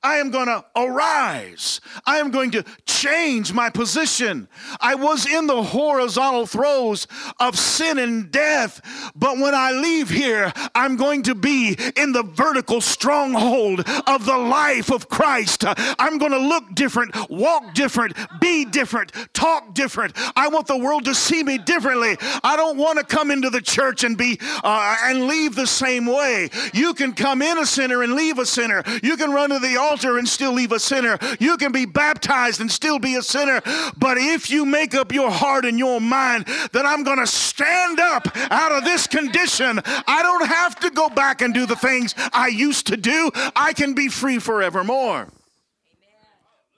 I 0.03 0.17
am 0.17 0.31
going 0.31 0.47
to 0.47 0.65
arise. 0.75 1.81
I 2.07 2.19
am 2.19 2.31
going 2.31 2.51
to 2.53 2.65
change 2.87 3.53
my 3.53 3.71
position. 3.71 4.49
I 4.81 4.97
was 4.97 5.27
in 5.27 5.47
the 5.47 5.62
horizontal 5.62 6.47
throes 6.47 7.07
of 7.38 7.57
sin 7.57 7.99
and 7.99 8.31
death, 8.31 8.81
but 9.15 9.38
when 9.38 9.55
I 9.55 9.71
leave 9.71 10.11
here, 10.11 10.53
I'm 10.75 10.97
going 10.97 11.23
to 11.25 11.37
be 11.37 11.77
in 11.97 12.12
the 12.12 12.25
vertical 12.25 12.81
stronghold 12.81 13.88
of 14.07 14.27
the 14.27 14.38
life 14.38 14.91
of 14.91 15.09
Christ. 15.09 15.65
I'm 15.67 16.19
going 16.19 16.33
to 16.33 16.38
look 16.38 16.75
different, 16.75 17.15
walk 17.31 17.73
different, 17.75 18.17
be 18.41 18.65
different, 18.65 19.12
talk 19.33 19.73
different. 19.73 20.17
I 20.35 20.49
want 20.49 20.67
the 20.67 20.79
world 20.79 21.05
to 21.05 21.15
see 21.15 21.45
me 21.45 21.59
differently. 21.59 22.17
I 22.43 22.57
don't 22.57 22.77
want 22.77 22.99
to 22.99 23.05
come 23.05 23.31
into 23.31 23.51
the 23.51 23.61
church 23.61 24.03
and 24.03 24.19
be 24.19 24.38
uh, 24.65 24.97
and 25.05 25.27
leave 25.27 25.55
the 25.55 25.67
same 25.67 26.07
way. 26.07 26.51
You 26.75 26.93
can 26.95 27.12
come 27.12 27.41
in 27.41 27.59
a 27.59 27.67
sinner 27.67 28.03
and 28.03 28.15
leave 28.15 28.38
a 28.38 28.47
sinner. 28.47 28.83
You 29.03 29.17
can 29.17 29.31
run 29.31 29.51
to 29.51 29.61
the 29.61 29.77
altar 29.77 29.91
altar 29.92 30.16
and 30.16 30.26
still 30.26 30.52
leave 30.52 30.72
a 30.72 30.81
sinner. 30.81 31.18
You 31.38 31.59
can 31.59 31.70
be 31.70 31.85
baptized 31.85 32.62
and 32.62 32.70
still 32.70 32.98
be 32.98 33.16
a 33.16 33.22
sinner. 33.22 33.61
But 33.98 34.16
if 34.16 34.50
you 34.50 34.64
make 34.64 34.94
up 34.94 35.12
your 35.12 35.31
heart 35.31 35.66
and 35.66 35.78
your 35.78 36.00
mind 36.00 36.46
that 36.72 36.87
I'm 36.87 37.05
going 37.05 37.18
to 37.18 37.26
stand 37.26 38.00
up 38.00 38.26
out 38.50 38.72
of 38.72 38.85
this 38.85 39.07
condition, 39.07 39.81
I 39.85 40.22
don't 40.22 40.46
have 40.46 40.81
to 40.81 40.90
go 40.90 41.11
back 41.11 41.42
and 41.42 41.52
do 41.52 41.66
the 41.66 41.76
things 41.76 42.14
I 42.33 42.48
used 42.48 42.87
to 42.87 42.96
do. 42.96 43.31
I 43.55 43.74
can 43.74 43.92
be 43.92 44.09
free 44.09 44.38
forevermore. 44.38 45.20
Amen. 45.20 45.31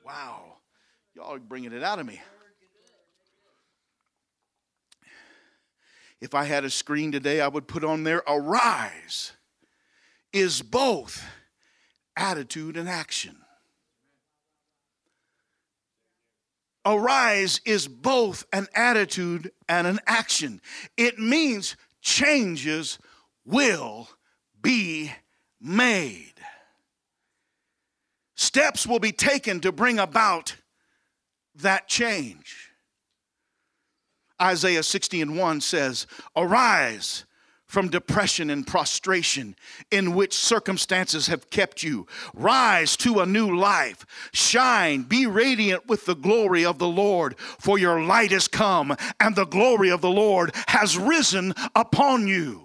Wow. 0.04 0.56
Y'all 1.14 1.34
are 1.34 1.38
bringing 1.38 1.72
it 1.72 1.84
out 1.84 2.00
of 2.00 2.06
me. 2.06 2.20
If 6.20 6.34
I 6.34 6.44
had 6.44 6.64
a 6.64 6.70
screen 6.70 7.12
today, 7.12 7.40
I 7.40 7.48
would 7.48 7.68
put 7.68 7.84
on 7.84 8.02
there, 8.02 8.24
Arise 8.26 9.32
is 10.32 10.62
both 10.62 11.24
attitude 12.16 12.76
and 12.76 12.88
action. 12.88 13.36
Arise 16.86 17.60
is 17.64 17.88
both 17.88 18.44
an 18.52 18.66
attitude 18.74 19.50
and 19.68 19.86
an 19.86 20.00
action. 20.06 20.60
It 20.96 21.18
means 21.18 21.76
changes 22.02 22.98
will 23.46 24.08
be 24.60 25.12
made. 25.60 26.34
Steps 28.36 28.86
will 28.86 28.98
be 28.98 29.12
taken 29.12 29.60
to 29.60 29.72
bring 29.72 29.98
about 29.98 30.56
that 31.56 31.88
change. 31.88 32.70
Isaiah 34.42 34.82
60 34.82 35.22
and 35.22 35.38
1 35.38 35.60
says, 35.60 36.06
Arise 36.36 37.24
from 37.74 37.88
depression 37.88 38.50
and 38.50 38.64
prostration 38.68 39.56
in 39.90 40.14
which 40.14 40.32
circumstances 40.32 41.26
have 41.26 41.50
kept 41.50 41.82
you. 41.82 42.06
Rise 42.32 42.96
to 42.98 43.18
a 43.18 43.26
new 43.26 43.56
life. 43.56 44.06
Shine, 44.32 45.02
be 45.02 45.26
radiant 45.26 45.88
with 45.88 46.06
the 46.06 46.14
glory 46.14 46.64
of 46.64 46.78
the 46.78 46.86
Lord, 46.86 47.36
for 47.36 47.76
your 47.76 48.00
light 48.00 48.30
has 48.30 48.46
come 48.46 48.96
and 49.18 49.34
the 49.34 49.44
glory 49.44 49.90
of 49.90 50.02
the 50.02 50.08
Lord 50.08 50.54
has 50.68 50.96
risen 50.96 51.52
upon 51.74 52.28
you. 52.28 52.63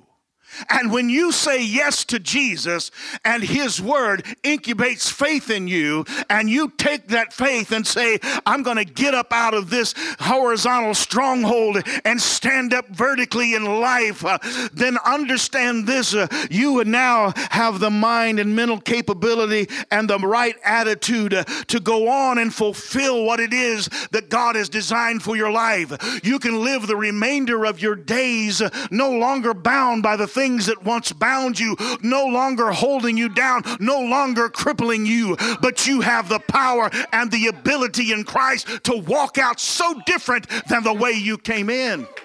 And 0.70 0.92
when 0.92 1.10
you 1.10 1.32
say 1.32 1.64
yes 1.64 2.04
to 2.06 2.20
Jesus 2.20 2.92
and 3.24 3.44
His 3.44 3.82
Word 3.82 4.24
incubates 4.44 5.12
faith 5.12 5.50
in 5.50 5.68
you, 5.68 6.06
and 6.30 6.50
you 6.50 6.72
take 6.78 7.08
that 7.10 7.34
faith 7.34 7.72
and 7.72 7.86
say, 7.86 8.20
I'm 8.46 8.64
going 8.64 8.78
to 8.78 8.86
get 8.86 9.14
up 9.14 9.32
out 9.32 9.54
of 9.54 9.70
this 9.70 9.94
horizontal 10.20 10.94
stronghold 10.94 11.78
and 12.06 12.22
stand 12.22 12.74
up 12.74 12.88
vertically 12.90 13.54
in 13.54 13.80
life, 13.80 14.26
uh, 14.26 14.38
then 14.74 14.98
understand 15.06 15.88
this. 15.88 16.14
Uh, 16.14 16.28
you 16.50 16.84
now 16.84 17.34
have 17.52 17.80
the 17.80 17.90
mind 17.90 18.40
and 18.40 18.56
mental 18.56 18.80
capability 18.80 19.68
and 19.92 20.10
the 20.10 20.20
right 20.20 20.56
attitude 20.64 21.34
uh, 21.34 21.44
to 21.68 21.80
go 21.80 22.10
on 22.10 22.38
and 22.38 22.54
fulfill 22.54 23.26
what 23.26 23.40
it 23.40 23.54
is 23.54 23.90
that 24.12 24.30
God 24.30 24.56
has 24.56 24.70
designed 24.70 25.24
for 25.24 25.36
your 25.36 25.52
life. 25.52 25.94
You 26.24 26.40
can 26.40 26.64
live 26.64 26.88
the 26.88 26.96
remainder 26.96 27.66
of 27.66 27.82
your 27.82 27.96
days 27.96 28.62
uh, 28.62 28.70
no 28.92 29.12
longer 29.12 29.54
bound 29.54 30.04
by 30.04 30.16
the 30.16 30.28
things 30.40 30.68
that 30.68 30.86
once 30.86 31.12
bound 31.12 31.60
you, 31.60 31.76
no 32.02 32.26
longer 32.26 32.72
holding 32.72 33.18
you 33.18 33.28
down, 33.28 33.62
no 33.82 34.00
longer 34.00 34.48
crippling 34.48 35.06
you, 35.06 35.36
but 35.62 35.86
you 35.86 36.00
have 36.00 36.30
the 36.30 36.40
power 36.40 36.90
and 37.12 37.30
the 37.30 37.48
ability 37.48 38.14
in 38.14 38.24
Christ 38.24 38.66
to 38.86 38.96
walk 38.96 39.38
out 39.38 39.60
so 39.60 40.02
different 40.06 40.48
than 40.70 40.82
the 40.84 40.94
way 40.94 41.12
you 41.12 41.38
came 41.38 41.70
in. 41.70 42.08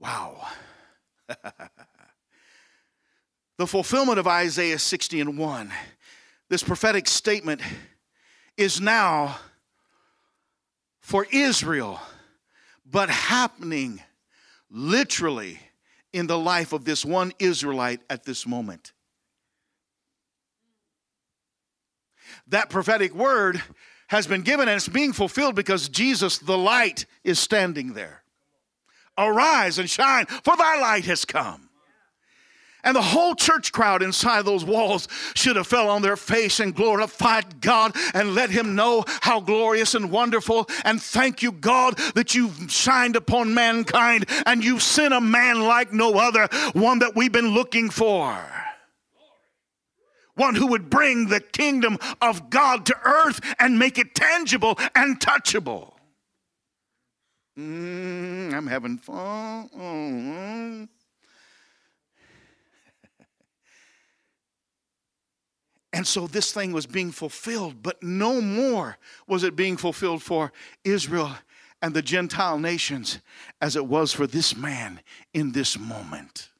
Wow. 0.00 0.46
the 3.56 3.66
fulfillment 3.66 4.18
of 4.18 4.26
Isaiah 4.26 4.78
60 4.78 5.20
and 5.20 5.38
1, 5.38 5.72
this 6.48 6.62
prophetic 6.62 7.08
statement 7.08 7.60
is 8.56 8.80
now 8.80 9.38
for 11.00 11.26
Israel 11.32 12.00
but 12.90 13.10
happening 13.10 14.02
literally 14.70 15.58
in 16.12 16.26
the 16.26 16.38
life 16.38 16.72
of 16.72 16.84
this 16.84 17.04
one 17.04 17.32
Israelite 17.38 18.00
at 18.08 18.24
this 18.24 18.46
moment. 18.46 18.92
That 22.48 22.70
prophetic 22.70 23.14
word 23.14 23.62
has 24.08 24.26
been 24.26 24.42
given 24.42 24.68
and 24.68 24.76
it's 24.76 24.88
being 24.88 25.12
fulfilled 25.12 25.54
because 25.54 25.88
Jesus, 25.88 26.38
the 26.38 26.56
light, 26.56 27.06
is 27.24 27.38
standing 27.38 27.92
there. 27.94 28.22
Arise 29.18 29.78
and 29.78 29.88
shine, 29.88 30.26
for 30.26 30.56
thy 30.56 30.80
light 30.80 31.06
has 31.06 31.24
come. 31.24 31.65
And 32.86 32.94
the 32.94 33.02
whole 33.02 33.34
church 33.34 33.72
crowd 33.72 34.00
inside 34.00 34.44
those 34.44 34.64
walls 34.64 35.08
should 35.34 35.56
have 35.56 35.66
fell 35.66 35.90
on 35.90 36.02
their 36.02 36.16
face 36.16 36.60
and 36.60 36.72
glorified 36.72 37.60
God 37.60 37.96
and 38.14 38.36
let 38.36 38.48
him 38.50 38.76
know 38.76 39.04
how 39.22 39.40
glorious 39.40 39.96
and 39.96 40.08
wonderful. 40.08 40.68
And 40.84 41.02
thank 41.02 41.42
you, 41.42 41.50
God, 41.50 41.98
that 42.14 42.36
you've 42.36 42.70
shined 42.70 43.16
upon 43.16 43.54
mankind 43.54 44.26
and 44.46 44.62
you've 44.62 44.84
sent 44.84 45.12
a 45.12 45.20
man 45.20 45.62
like 45.62 45.92
no 45.92 46.14
other, 46.14 46.48
one 46.74 47.00
that 47.00 47.16
we've 47.16 47.32
been 47.32 47.54
looking 47.54 47.90
for. 47.90 48.38
One 50.36 50.54
who 50.54 50.68
would 50.68 50.88
bring 50.88 51.26
the 51.26 51.40
kingdom 51.40 51.98
of 52.22 52.50
God 52.50 52.86
to 52.86 52.96
earth 53.04 53.40
and 53.58 53.80
make 53.80 53.98
it 53.98 54.14
tangible 54.14 54.78
and 54.94 55.18
touchable. 55.18 55.94
Mm, 57.58 58.54
I'm 58.54 58.66
having 58.68 58.98
fun. 58.98 60.88
And 65.96 66.06
so 66.06 66.26
this 66.26 66.52
thing 66.52 66.74
was 66.74 66.84
being 66.84 67.10
fulfilled, 67.10 67.82
but 67.82 68.02
no 68.02 68.42
more 68.42 68.98
was 69.26 69.44
it 69.44 69.56
being 69.56 69.78
fulfilled 69.78 70.22
for 70.22 70.52
Israel 70.84 71.32
and 71.80 71.94
the 71.94 72.02
Gentile 72.02 72.58
nations 72.58 73.18
as 73.62 73.76
it 73.76 73.86
was 73.86 74.12
for 74.12 74.26
this 74.26 74.54
man 74.54 75.00
in 75.32 75.52
this 75.52 75.78
moment. 75.78 76.50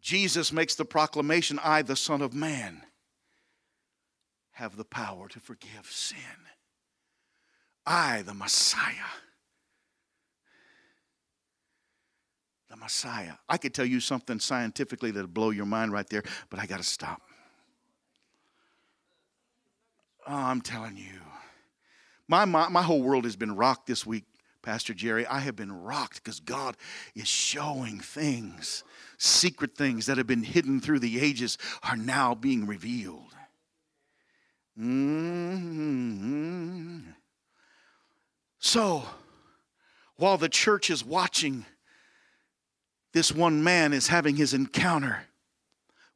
Jesus 0.00 0.52
makes 0.52 0.74
the 0.74 0.84
proclamation 0.84 1.60
I, 1.62 1.82
the 1.82 1.94
Son 1.94 2.22
of 2.22 2.34
Man, 2.34 2.82
have 4.54 4.76
the 4.76 4.84
power 4.84 5.28
to 5.28 5.38
forgive 5.38 5.86
sin. 5.88 6.18
I, 7.86 8.22
the 8.22 8.34
Messiah, 8.34 9.12
the 12.70 12.76
Messiah. 12.76 13.34
I 13.48 13.56
could 13.56 13.74
tell 13.74 13.86
you 13.86 14.00
something 14.00 14.38
scientifically 14.40 15.10
that'll 15.10 15.28
blow 15.28 15.50
your 15.50 15.66
mind 15.66 15.92
right 15.92 16.08
there, 16.08 16.22
but 16.50 16.60
I 16.60 16.66
got 16.66 16.78
to 16.78 16.84
stop. 16.84 17.22
Oh, 20.26 20.34
I'm 20.34 20.60
telling 20.60 20.96
you. 20.96 21.20
My, 22.28 22.44
my, 22.44 22.68
my 22.68 22.82
whole 22.82 23.02
world 23.02 23.24
has 23.24 23.36
been 23.36 23.56
rocked 23.56 23.86
this 23.86 24.04
week, 24.04 24.24
Pastor 24.60 24.92
Jerry. 24.92 25.26
I 25.26 25.38
have 25.38 25.56
been 25.56 25.72
rocked 25.72 26.22
because 26.22 26.40
God 26.40 26.76
is 27.14 27.26
showing 27.26 28.00
things, 28.00 28.84
secret 29.16 29.74
things 29.74 30.04
that 30.06 30.18
have 30.18 30.26
been 30.26 30.42
hidden 30.42 30.80
through 30.80 30.98
the 30.98 31.18
ages 31.20 31.56
are 31.82 31.96
now 31.96 32.34
being 32.34 32.66
revealed. 32.66 33.34
Mm-hmm. 34.78 36.18
So, 38.58 39.04
while 40.16 40.36
the 40.36 40.50
church 40.50 40.90
is 40.90 41.02
watching, 41.04 41.64
this 43.12 43.32
one 43.32 43.64
man 43.64 43.92
is 43.92 44.08
having 44.08 44.36
his 44.36 44.54
encounter 44.54 45.24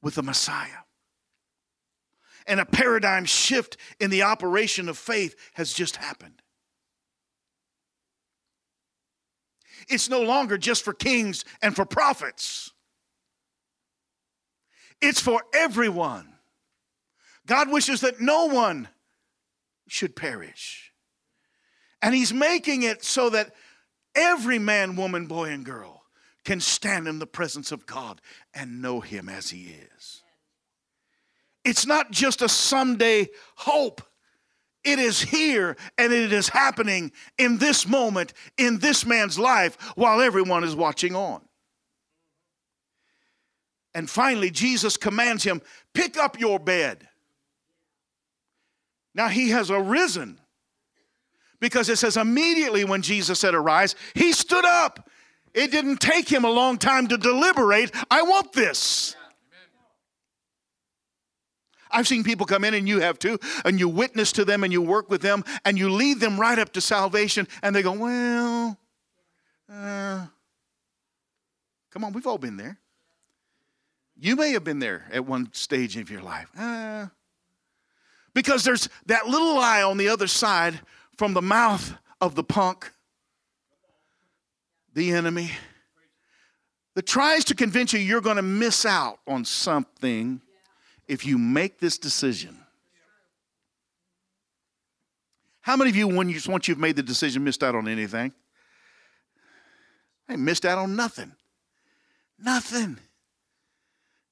with 0.03 0.15
the 0.17 0.23
Messiah. 0.23 0.69
And 2.47 2.61
a 2.61 2.67
paradigm 2.67 3.25
shift 3.25 3.77
in 4.01 4.11
the 4.11 4.23
operation 4.23 4.89
of 4.89 4.99
faith 4.99 5.37
has 5.55 5.73
just 5.73 5.97
happened. 5.97 6.43
It's 9.89 10.09
no 10.09 10.23
longer 10.23 10.59
just 10.59 10.85
for 10.85 10.93
kings 10.93 11.45
and 11.61 11.75
for 11.75 11.85
prophets, 11.85 12.73
it's 15.01 15.21
for 15.21 15.43
everyone. 15.55 16.29
God 17.45 17.73
wishes 17.73 18.03
that 18.03 18.21
no 18.21 18.47
one 18.47 18.89
should 19.89 20.15
perish. 20.15 20.93
And 22.01 22.15
He's 22.15 22.33
making 22.33 22.85
it 22.85 23.03
so 23.03 23.31
that 23.31 23.53
every 24.15 24.61
man, 24.61 24.95
woman, 24.95 25.27
boy, 25.27 25.51
and 25.51 25.65
girl 25.65 26.02
can 26.45 26.61
stand 26.61 27.07
in 27.07 27.19
the 27.19 27.27
presence 27.27 27.73
of 27.73 27.87
God 27.87 28.21
and 28.55 28.83
know 28.83 29.01
Him 29.01 29.29
as 29.29 29.51
He 29.51 29.75
is. 29.97 30.23
It's 31.65 31.87
not 31.87 32.11
just 32.11 32.43
a 32.43 32.49
someday 32.49 33.29
hope. 33.57 34.03
It 34.85 34.99
is 34.99 35.21
here 35.21 35.77
and 35.97 36.13
it 36.13 36.33
is 36.33 36.49
happening 36.49 37.13
in 37.39 37.59
this 37.59 37.87
moment, 37.87 38.33
in 38.59 38.79
this 38.79 39.07
man's 39.07 39.39
life, 39.39 39.77
while 39.95 40.21
everyone 40.21 40.65
is 40.65 40.75
watching 40.75 41.15
on. 41.15 41.41
And 43.95 44.09
finally, 44.11 44.51
Jesus 44.51 44.97
commands 44.97 45.45
him, 45.45 45.63
Pick 45.95 46.17
up 46.17 46.41
your 46.41 46.59
bed. 46.59 47.09
Now 49.15 49.29
he 49.29 49.51
has 49.51 49.71
arisen 49.71 50.41
because 51.61 51.89
it 51.89 51.97
says 51.97 52.17
immediately 52.17 52.85
when 52.85 53.03
Jesus 53.03 53.39
said, 53.39 53.55
Arise, 53.55 53.95
he 54.15 54.33
stood 54.33 54.65
up 54.65 55.09
it 55.55 55.71
didn't 55.71 56.01
take 56.01 56.29
him 56.29 56.45
a 56.45 56.51
long 56.51 56.79
time 56.79 57.09
to 57.09 57.17
deliberate. 57.19 57.91
I 58.11 58.23
want 58.23 58.53
this. 58.53 59.17
I've 61.91 62.09
seen 62.09 62.25
people 62.25 62.47
come 62.47 62.65
in, 62.65 62.73
and 62.75 62.88
you 62.88 63.01
have 63.01 63.19
too, 63.19 63.38
and 63.65 63.79
you 63.79 63.88
witness 63.88 64.33
to 64.33 64.45
them 64.45 64.65
and 64.65 64.73
you 64.73 64.81
work 64.81 65.11
with 65.11 65.21
them 65.21 65.45
and 65.65 65.79
you 65.79 65.91
lead 65.91 66.21
them 66.21 66.41
right 66.41 66.59
up 66.59 66.73
to 66.73 66.81
salvation, 66.81 67.47
and 67.62 67.77
they 67.77 67.83
go, 67.83 67.93
Well, 67.93 68.79
uh, 69.71 70.27
come 71.91 72.05
on, 72.05 72.12
we've 72.12 72.27
all 72.27 72.38
been 72.38 72.57
there. 72.57 72.79
You 74.19 74.37
may 74.37 74.53
have 74.53 74.65
been 74.65 74.79
there 74.79 75.07
at 75.12 75.27
one 75.27 75.53
stage 75.53 75.97
of 75.97 76.11
your 76.11 76.23
life. 76.23 76.49
Uh, 76.57 77.07
because 78.35 78.65
there's 78.65 78.88
that 79.07 79.27
little 79.27 79.57
lie 79.57 79.83
on 79.83 79.99
the 79.99 80.09
other 80.09 80.27
side 80.27 80.81
from 81.19 81.35
the 81.35 81.43
mouth 81.43 81.95
of 82.21 82.35
the 82.35 82.45
punk 82.45 82.93
the 84.95 85.13
enemy 85.13 85.51
that 86.95 87.07
tries 87.07 87.45
to 87.47 87.55
convince 87.55 87.93
you 87.93 87.99
you're 87.99 88.21
going 88.21 88.37
to 88.37 88.43
miss 88.43 88.85
out 88.85 89.19
on 89.27 89.45
something 89.45 90.40
if 91.09 91.27
you 91.27 91.38
make 91.38 91.79
this 91.81 91.99
decision. 91.99 92.59
How 95.63 95.77
many 95.77 95.90
of 95.90 95.97
you, 95.97 96.09
when 96.09 96.29
you, 96.29 96.40
once 96.49 96.69
you've 96.69 96.79
made 96.79 96.97
the 96.97 97.03
decision, 97.03 97.45
missed 97.45 97.63
out 97.63 97.75
on 97.75 97.87
anything? 97.87 98.33
I 100.29 100.37
missed 100.37 100.65
out 100.65 100.79
on 100.79 100.97
nothing. 100.97 101.33
Nothing. 102.38 102.99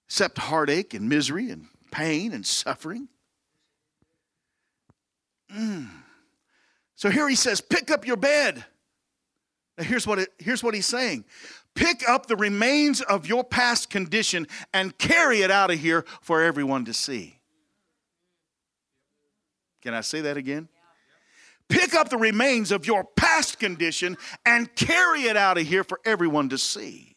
Except 0.06 0.38
heartache 0.38 0.92
and 0.92 1.08
misery 1.08 1.50
and 1.50 1.66
pain 1.92 2.32
and 2.32 2.44
suffering. 2.44 3.08
Mm. 5.54 5.88
So 6.96 7.10
here 7.10 7.28
he 7.28 7.36
says, 7.36 7.60
pick 7.60 7.90
up 7.90 8.06
your 8.06 8.16
bed. 8.16 8.64
Here's 9.80 10.06
what, 10.06 10.18
it, 10.18 10.28
here's 10.38 10.62
what 10.62 10.74
he's 10.74 10.86
saying 10.86 11.24
pick 11.74 12.06
up 12.08 12.26
the 12.26 12.36
remains 12.36 13.00
of 13.00 13.26
your 13.26 13.44
past 13.44 13.90
condition 13.90 14.46
and 14.74 14.96
carry 14.98 15.42
it 15.42 15.50
out 15.50 15.70
of 15.70 15.78
here 15.78 16.04
for 16.20 16.42
everyone 16.42 16.84
to 16.84 16.92
see. 16.92 17.38
Can 19.82 19.94
I 19.94 20.02
say 20.02 20.20
that 20.22 20.36
again? 20.36 20.68
Pick 21.68 21.94
up 21.94 22.08
the 22.08 22.18
remains 22.18 22.72
of 22.72 22.86
your 22.86 23.04
past 23.04 23.58
condition 23.60 24.18
and 24.44 24.74
carry 24.74 25.22
it 25.22 25.36
out 25.36 25.56
of 25.56 25.66
here 25.66 25.84
for 25.84 26.00
everyone 26.04 26.48
to 26.48 26.58
see. 26.58 27.16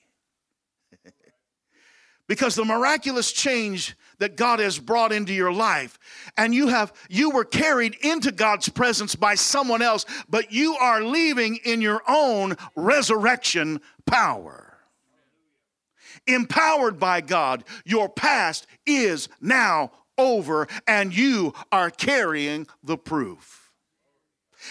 because 2.28 2.55
the 2.55 2.64
miraculous 2.64 3.32
change 3.32 3.95
that 4.24 4.38
God 4.38 4.59
has 4.59 4.80
brought 4.80 5.11
into 5.11 5.34
your 5.34 5.51
life. 5.51 5.99
And 6.38 6.55
you 6.55 6.69
have 6.69 6.93
you 7.09 7.32
were 7.32 7.43
carried 7.43 7.95
into 7.95 8.32
God's 8.32 8.69
presence 8.69 9.15
by 9.15 9.36
someone 9.36 9.82
else 9.82 10.05
but 10.30 10.49
you 10.53 10.78
are 10.78 11.03
leaving 11.03 11.57
in 11.65 11.82
your 11.82 12.01
own 12.07 12.55
resurrection 12.74 13.82
power. 14.05 14.78
Empowered 16.26 17.01
by 17.01 17.19
God 17.19 17.65
your 17.84 18.07
past 18.07 18.65
is 18.86 19.28
now 19.41 19.91
over 20.17 20.69
and 20.88 21.13
you 21.13 21.53
are 21.69 21.89
carrying 21.89 22.65
the 22.82 22.97
proof. 22.97 23.74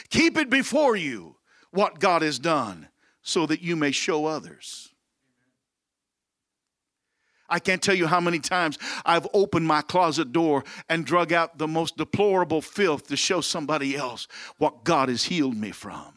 Keep 0.09 0.38
it 0.38 0.48
before 0.48 0.96
you 0.96 1.36
what 1.72 2.00
God 2.00 2.22
has 2.22 2.38
done 2.38 2.88
so 3.20 3.44
that 3.44 3.61
you 3.61 3.76
may 3.76 3.90
show 3.90 4.24
others 4.24 4.91
I 7.53 7.59
can't 7.59 7.82
tell 7.82 7.94
you 7.94 8.07
how 8.07 8.18
many 8.18 8.38
times 8.38 8.78
I've 9.05 9.28
opened 9.34 9.66
my 9.66 9.82
closet 9.82 10.32
door 10.32 10.64
and 10.88 11.05
drug 11.05 11.34
out 11.34 11.59
the 11.59 11.68
most 11.68 11.98
deplorable 11.98 12.62
filth 12.62 13.09
to 13.09 13.16
show 13.16 13.42
somebody 13.42 13.94
else 13.94 14.26
what 14.57 14.84
God 14.84 15.11
has 15.11 15.24
healed 15.24 15.57
me 15.57 15.70
from. 15.70 16.14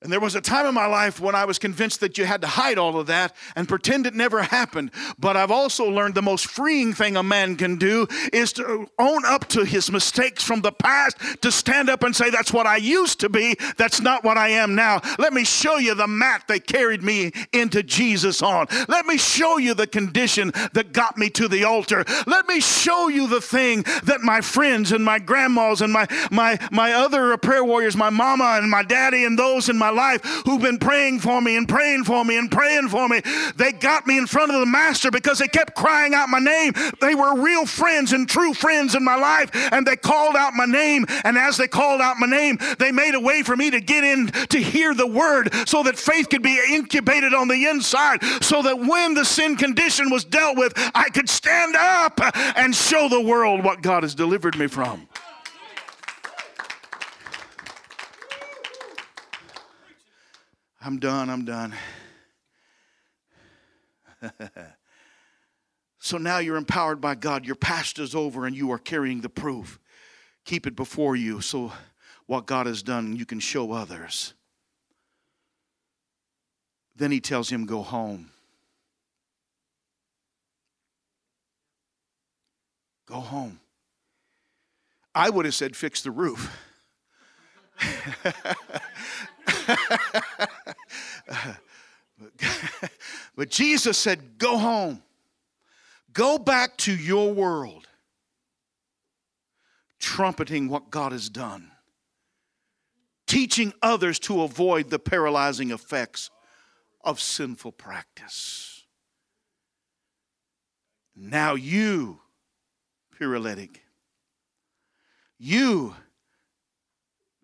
And 0.00 0.12
there 0.12 0.20
was 0.20 0.36
a 0.36 0.40
time 0.40 0.64
in 0.64 0.74
my 0.74 0.86
life 0.86 1.18
when 1.18 1.34
I 1.34 1.44
was 1.44 1.58
convinced 1.58 1.98
that 2.00 2.18
you 2.18 2.24
had 2.24 2.40
to 2.42 2.46
hide 2.46 2.78
all 2.78 3.00
of 3.00 3.08
that 3.08 3.34
and 3.56 3.68
pretend 3.68 4.06
it 4.06 4.14
never 4.14 4.42
happened. 4.42 4.92
But 5.18 5.36
I've 5.36 5.50
also 5.50 5.90
learned 5.90 6.14
the 6.14 6.22
most 6.22 6.46
freeing 6.46 6.94
thing 6.94 7.16
a 7.16 7.22
man 7.24 7.56
can 7.56 7.78
do 7.78 8.06
is 8.32 8.52
to 8.54 8.88
own 8.96 9.24
up 9.24 9.48
to 9.48 9.64
his 9.64 9.90
mistakes 9.90 10.44
from 10.44 10.60
the 10.60 10.70
past, 10.70 11.16
to 11.42 11.50
stand 11.50 11.90
up 11.90 12.04
and 12.04 12.14
say, 12.14 12.30
That's 12.30 12.52
what 12.52 12.64
I 12.64 12.76
used 12.76 13.18
to 13.20 13.28
be, 13.28 13.56
that's 13.76 14.00
not 14.00 14.22
what 14.22 14.38
I 14.38 14.50
am 14.50 14.76
now. 14.76 15.00
Let 15.18 15.32
me 15.32 15.42
show 15.42 15.78
you 15.78 15.96
the 15.96 16.06
mat 16.06 16.44
that 16.46 16.68
carried 16.68 17.02
me 17.02 17.32
into 17.52 17.82
Jesus 17.82 18.40
on. 18.40 18.68
Let 18.86 19.04
me 19.04 19.18
show 19.18 19.58
you 19.58 19.74
the 19.74 19.88
condition 19.88 20.52
that 20.74 20.92
got 20.92 21.18
me 21.18 21.28
to 21.30 21.48
the 21.48 21.64
altar. 21.64 22.04
Let 22.24 22.46
me 22.46 22.60
show 22.60 23.08
you 23.08 23.26
the 23.26 23.40
thing 23.40 23.82
that 24.04 24.20
my 24.20 24.42
friends 24.42 24.92
and 24.92 25.04
my 25.04 25.18
grandmas 25.18 25.80
and 25.80 25.92
my, 25.92 26.06
my, 26.30 26.56
my 26.70 26.92
other 26.92 27.36
prayer 27.36 27.64
warriors, 27.64 27.96
my 27.96 28.10
mama 28.10 28.58
and 28.62 28.70
my 28.70 28.84
daddy 28.84 29.24
and 29.24 29.36
those 29.36 29.68
in 29.68 29.76
my 29.76 29.87
my 29.88 29.94
life 29.94 30.24
who've 30.44 30.60
been 30.60 30.78
praying 30.78 31.20
for 31.20 31.40
me 31.40 31.56
and 31.56 31.68
praying 31.68 32.04
for 32.04 32.24
me 32.24 32.36
and 32.36 32.50
praying 32.50 32.88
for 32.88 33.08
me. 33.08 33.22
They 33.56 33.72
got 33.72 34.06
me 34.06 34.18
in 34.18 34.26
front 34.26 34.52
of 34.52 34.60
the 34.60 34.66
master 34.66 35.10
because 35.10 35.38
they 35.38 35.48
kept 35.48 35.74
crying 35.74 36.14
out 36.14 36.28
my 36.28 36.38
name. 36.38 36.72
They 37.00 37.14
were 37.14 37.40
real 37.40 37.64
friends 37.64 38.12
and 38.12 38.28
true 38.28 38.52
friends 38.52 38.94
in 38.94 39.04
my 39.04 39.16
life, 39.16 39.50
and 39.72 39.86
they 39.86 39.96
called 39.96 40.36
out 40.36 40.54
my 40.54 40.66
name. 40.66 41.06
And 41.24 41.38
as 41.38 41.56
they 41.56 41.68
called 41.68 42.00
out 42.00 42.16
my 42.18 42.26
name, 42.26 42.58
they 42.78 42.92
made 42.92 43.14
a 43.14 43.20
way 43.20 43.42
for 43.42 43.56
me 43.56 43.70
to 43.70 43.80
get 43.80 44.04
in 44.04 44.28
to 44.48 44.58
hear 44.58 44.94
the 44.94 45.06
word 45.06 45.54
so 45.66 45.82
that 45.84 45.98
faith 45.98 46.28
could 46.28 46.42
be 46.42 46.60
incubated 46.70 47.32
on 47.32 47.48
the 47.48 47.66
inside, 47.66 48.22
so 48.42 48.62
that 48.62 48.78
when 48.78 49.14
the 49.14 49.24
sin 49.24 49.56
condition 49.56 50.10
was 50.10 50.24
dealt 50.24 50.56
with, 50.56 50.72
I 50.94 51.08
could 51.08 51.28
stand 51.28 51.76
up 51.76 52.20
and 52.56 52.74
show 52.74 53.08
the 53.08 53.20
world 53.20 53.64
what 53.64 53.82
God 53.82 54.02
has 54.02 54.14
delivered 54.14 54.58
me 54.58 54.66
from. 54.66 55.08
I'm 60.88 60.98
done, 60.98 61.28
I'm 61.28 61.44
done. 61.44 61.74
so 65.98 66.16
now 66.16 66.38
you're 66.38 66.56
empowered 66.56 66.98
by 66.98 67.14
God. 67.14 67.44
Your 67.44 67.56
past 67.56 67.98
is 67.98 68.14
over 68.14 68.46
and 68.46 68.56
you 68.56 68.72
are 68.72 68.78
carrying 68.78 69.20
the 69.20 69.28
proof. 69.28 69.78
Keep 70.46 70.66
it 70.66 70.74
before 70.74 71.14
you 71.14 71.42
so 71.42 71.74
what 72.24 72.46
God 72.46 72.64
has 72.64 72.82
done 72.82 73.16
you 73.16 73.26
can 73.26 73.38
show 73.38 73.72
others. 73.72 74.32
Then 76.96 77.10
he 77.10 77.20
tells 77.20 77.50
him, 77.50 77.66
Go 77.66 77.82
home. 77.82 78.30
Go 83.04 83.16
home. 83.16 83.60
I 85.14 85.28
would 85.28 85.44
have 85.44 85.54
said, 85.54 85.76
Fix 85.76 86.00
the 86.00 86.12
roof. 86.12 86.58
but 93.36 93.50
Jesus 93.50 93.98
said, 93.98 94.38
Go 94.38 94.58
home. 94.58 95.02
Go 96.12 96.38
back 96.38 96.76
to 96.78 96.92
your 96.92 97.32
world, 97.32 97.86
trumpeting 100.00 100.68
what 100.68 100.90
God 100.90 101.12
has 101.12 101.28
done, 101.28 101.70
teaching 103.26 103.72
others 103.82 104.18
to 104.20 104.42
avoid 104.42 104.90
the 104.90 104.98
paralyzing 104.98 105.70
effects 105.70 106.30
of 107.04 107.20
sinful 107.20 107.72
practice. 107.72 108.84
Now, 111.14 111.54
you, 111.54 112.20
paralytic, 113.18 113.82
you 115.38 115.94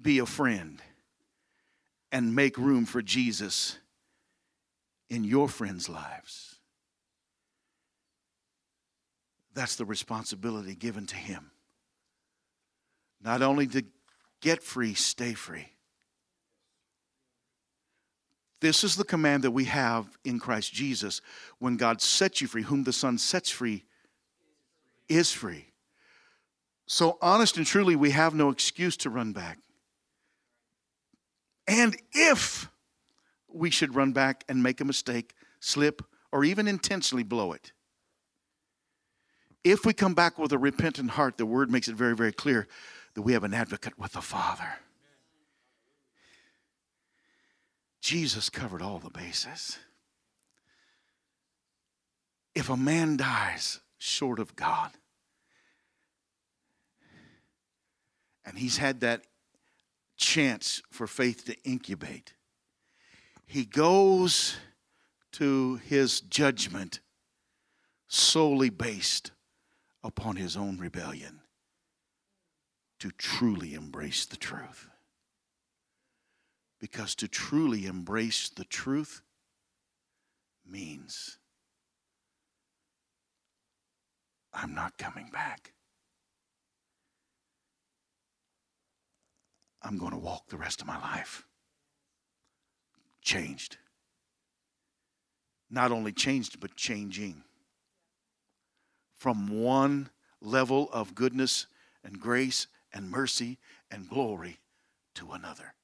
be 0.00 0.18
a 0.18 0.26
friend 0.26 0.80
and 2.14 2.32
make 2.32 2.56
room 2.56 2.86
for 2.86 3.02
Jesus 3.02 3.76
in 5.10 5.24
your 5.24 5.48
friends' 5.48 5.88
lives. 5.88 6.60
That's 9.52 9.74
the 9.74 9.84
responsibility 9.84 10.76
given 10.76 11.06
to 11.06 11.16
him. 11.16 11.50
Not 13.20 13.42
only 13.42 13.66
to 13.66 13.84
get 14.40 14.62
free, 14.62 14.94
stay 14.94 15.34
free. 15.34 15.66
This 18.60 18.84
is 18.84 18.94
the 18.94 19.04
command 19.04 19.42
that 19.42 19.50
we 19.50 19.64
have 19.64 20.06
in 20.24 20.38
Christ 20.38 20.72
Jesus. 20.72 21.20
When 21.58 21.76
God 21.76 22.00
sets 22.00 22.40
you 22.40 22.46
free, 22.46 22.62
whom 22.62 22.84
the 22.84 22.92
Son 22.92 23.18
sets 23.18 23.50
free 23.50 23.84
is 25.08 25.32
free. 25.32 25.66
So, 26.86 27.18
honest 27.20 27.56
and 27.56 27.66
truly, 27.66 27.96
we 27.96 28.10
have 28.10 28.34
no 28.34 28.50
excuse 28.50 28.96
to 28.98 29.10
run 29.10 29.32
back. 29.32 29.58
And 31.66 31.96
if 32.12 32.68
we 33.48 33.70
should 33.70 33.94
run 33.94 34.12
back 34.12 34.44
and 34.48 34.62
make 34.62 34.80
a 34.80 34.84
mistake, 34.84 35.34
slip, 35.60 36.02
or 36.32 36.44
even 36.44 36.68
intentionally 36.68 37.22
blow 37.22 37.52
it, 37.52 37.72
if 39.62 39.86
we 39.86 39.94
come 39.94 40.14
back 40.14 40.38
with 40.38 40.52
a 40.52 40.58
repentant 40.58 41.12
heart, 41.12 41.38
the 41.38 41.46
word 41.46 41.70
makes 41.70 41.88
it 41.88 41.96
very, 41.96 42.14
very 42.14 42.32
clear 42.32 42.68
that 43.14 43.22
we 43.22 43.32
have 43.32 43.44
an 43.44 43.54
advocate 43.54 43.98
with 43.98 44.12
the 44.12 44.20
Father. 44.20 44.68
Jesus 48.02 48.50
covered 48.50 48.82
all 48.82 48.98
the 48.98 49.08
bases. 49.08 49.78
If 52.54 52.68
a 52.68 52.76
man 52.76 53.16
dies 53.16 53.80
short 53.96 54.38
of 54.38 54.54
God, 54.54 54.90
and 58.44 58.58
he's 58.58 58.76
had 58.76 59.00
that 59.00 59.22
chance 60.16 60.82
for 60.90 61.06
faith 61.06 61.44
to 61.46 61.56
incubate. 61.64 62.34
He 63.46 63.64
goes 63.64 64.56
to 65.32 65.76
his 65.76 66.20
judgment 66.20 67.00
solely 68.08 68.70
based 68.70 69.32
upon 70.02 70.36
his 70.36 70.56
own 70.56 70.78
rebellion 70.78 71.40
to 73.00 73.10
truly 73.10 73.74
embrace 73.74 74.24
the 74.26 74.36
truth. 74.36 74.88
Because 76.80 77.14
to 77.16 77.28
truly 77.28 77.86
embrace 77.86 78.48
the 78.48 78.64
truth 78.64 79.22
means 80.66 81.38
I'm 84.52 84.74
not 84.74 84.96
coming 84.98 85.28
back. 85.32 85.72
I'm 89.84 89.98
going 89.98 90.12
to 90.12 90.18
walk 90.18 90.48
the 90.48 90.56
rest 90.56 90.80
of 90.80 90.86
my 90.86 90.98
life. 90.98 91.44
Changed. 93.20 93.76
Not 95.70 95.92
only 95.92 96.12
changed, 96.12 96.58
but 96.58 96.74
changing. 96.74 97.44
From 99.14 99.62
one 99.62 100.08
level 100.40 100.88
of 100.92 101.14
goodness 101.14 101.66
and 102.02 102.18
grace 102.18 102.66
and 102.92 103.10
mercy 103.10 103.58
and 103.90 104.08
glory 104.08 104.58
to 105.16 105.32
another. 105.32 105.74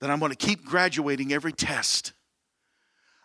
That 0.00 0.10
I'm 0.10 0.18
going 0.18 0.32
to 0.32 0.36
keep 0.36 0.64
graduating 0.64 1.32
every 1.32 1.52
test. 1.52 2.12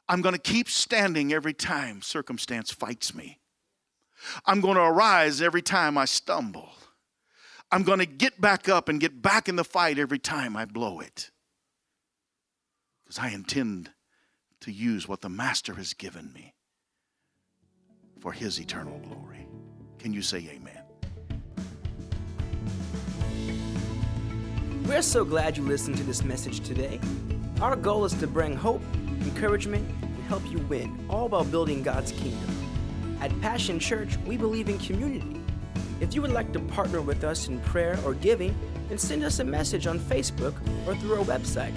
I'm 0.10 0.22
going 0.22 0.36
to 0.36 0.42
keep 0.42 0.70
standing 0.70 1.32
every 1.32 1.54
time 1.54 2.02
circumstance 2.02 2.72
fights 2.72 3.16
me. 3.16 3.40
I'm 4.46 4.62
going 4.62 4.76
to 4.76 4.82
arise 4.82 5.42
every 5.42 5.62
time 5.62 5.98
I 5.98 6.06
stumble. 6.06 6.70
I'm 7.72 7.84
going 7.84 8.00
to 8.00 8.06
get 8.06 8.40
back 8.40 8.70
up 8.70 8.90
and 8.90 9.00
get 9.00 9.22
back 9.22 9.50
in 9.50 9.56
the 9.56 9.64
fight 9.64 10.00
every 10.00 10.20
time 10.20 10.56
I 10.56 10.66
blow 10.66 11.00
it. 11.00 11.32
Because 13.04 13.20
I 13.20 13.30
intend 13.30 13.92
to 14.62 14.72
use 14.72 15.08
what 15.08 15.22
the 15.22 15.30
Master 15.30 15.74
has 15.76 15.94
given 15.94 16.32
me 16.34 16.54
for 18.20 18.32
His 18.32 18.60
eternal 18.60 19.00
glory. 19.00 19.48
Can 20.00 20.14
you 20.14 20.22
say 20.22 20.38
amen? 20.38 20.82
We're 24.86 25.02
so 25.02 25.26
glad 25.26 25.58
you 25.58 25.64
listened 25.64 25.98
to 25.98 26.04
this 26.04 26.24
message 26.24 26.60
today. 26.62 27.00
Our 27.62 27.76
goal 27.76 28.06
is 28.06 28.14
to 28.14 28.28
bring 28.28 28.56
hope, 28.56 28.84
encouragement, 29.22 29.88
and 30.02 30.24
help 30.26 30.46
you 30.50 30.60
win, 30.70 31.06
all 31.10 31.28
while 31.28 31.44
building 31.44 31.82
God's 31.82 32.12
kingdom. 32.12 32.50
At 33.20 33.40
Passion 33.42 33.80
Church, 33.80 34.18
we 34.26 34.38
believe 34.38 34.70
in 34.70 34.78
community. 34.78 35.42
If 36.02 36.14
you 36.14 36.22
would 36.22 36.32
like 36.32 36.52
to 36.54 36.60
partner 36.60 37.02
with 37.02 37.24
us 37.24 37.48
in 37.48 37.60
prayer 37.62 37.98
or 38.06 38.14
giving, 38.14 38.56
then 38.90 38.98
send 38.98 39.24
us 39.24 39.40
a 39.40 39.44
message 39.44 39.88
on 39.88 40.00
Facebook 40.00 40.54
or 40.86 40.96
through 40.96 41.16
our 41.16 41.26
website, 41.26 41.74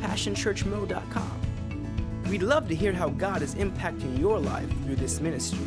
passionchurchmo.com. 0.00 1.40
We'd 2.28 2.42
love 2.42 2.68
to 2.68 2.74
hear 2.74 2.92
how 2.92 3.08
God 3.08 3.42
is 3.42 3.54
impacting 3.54 4.18
your 4.18 4.38
life 4.38 4.68
through 4.84 4.96
this 4.96 5.20
ministry. 5.20 5.66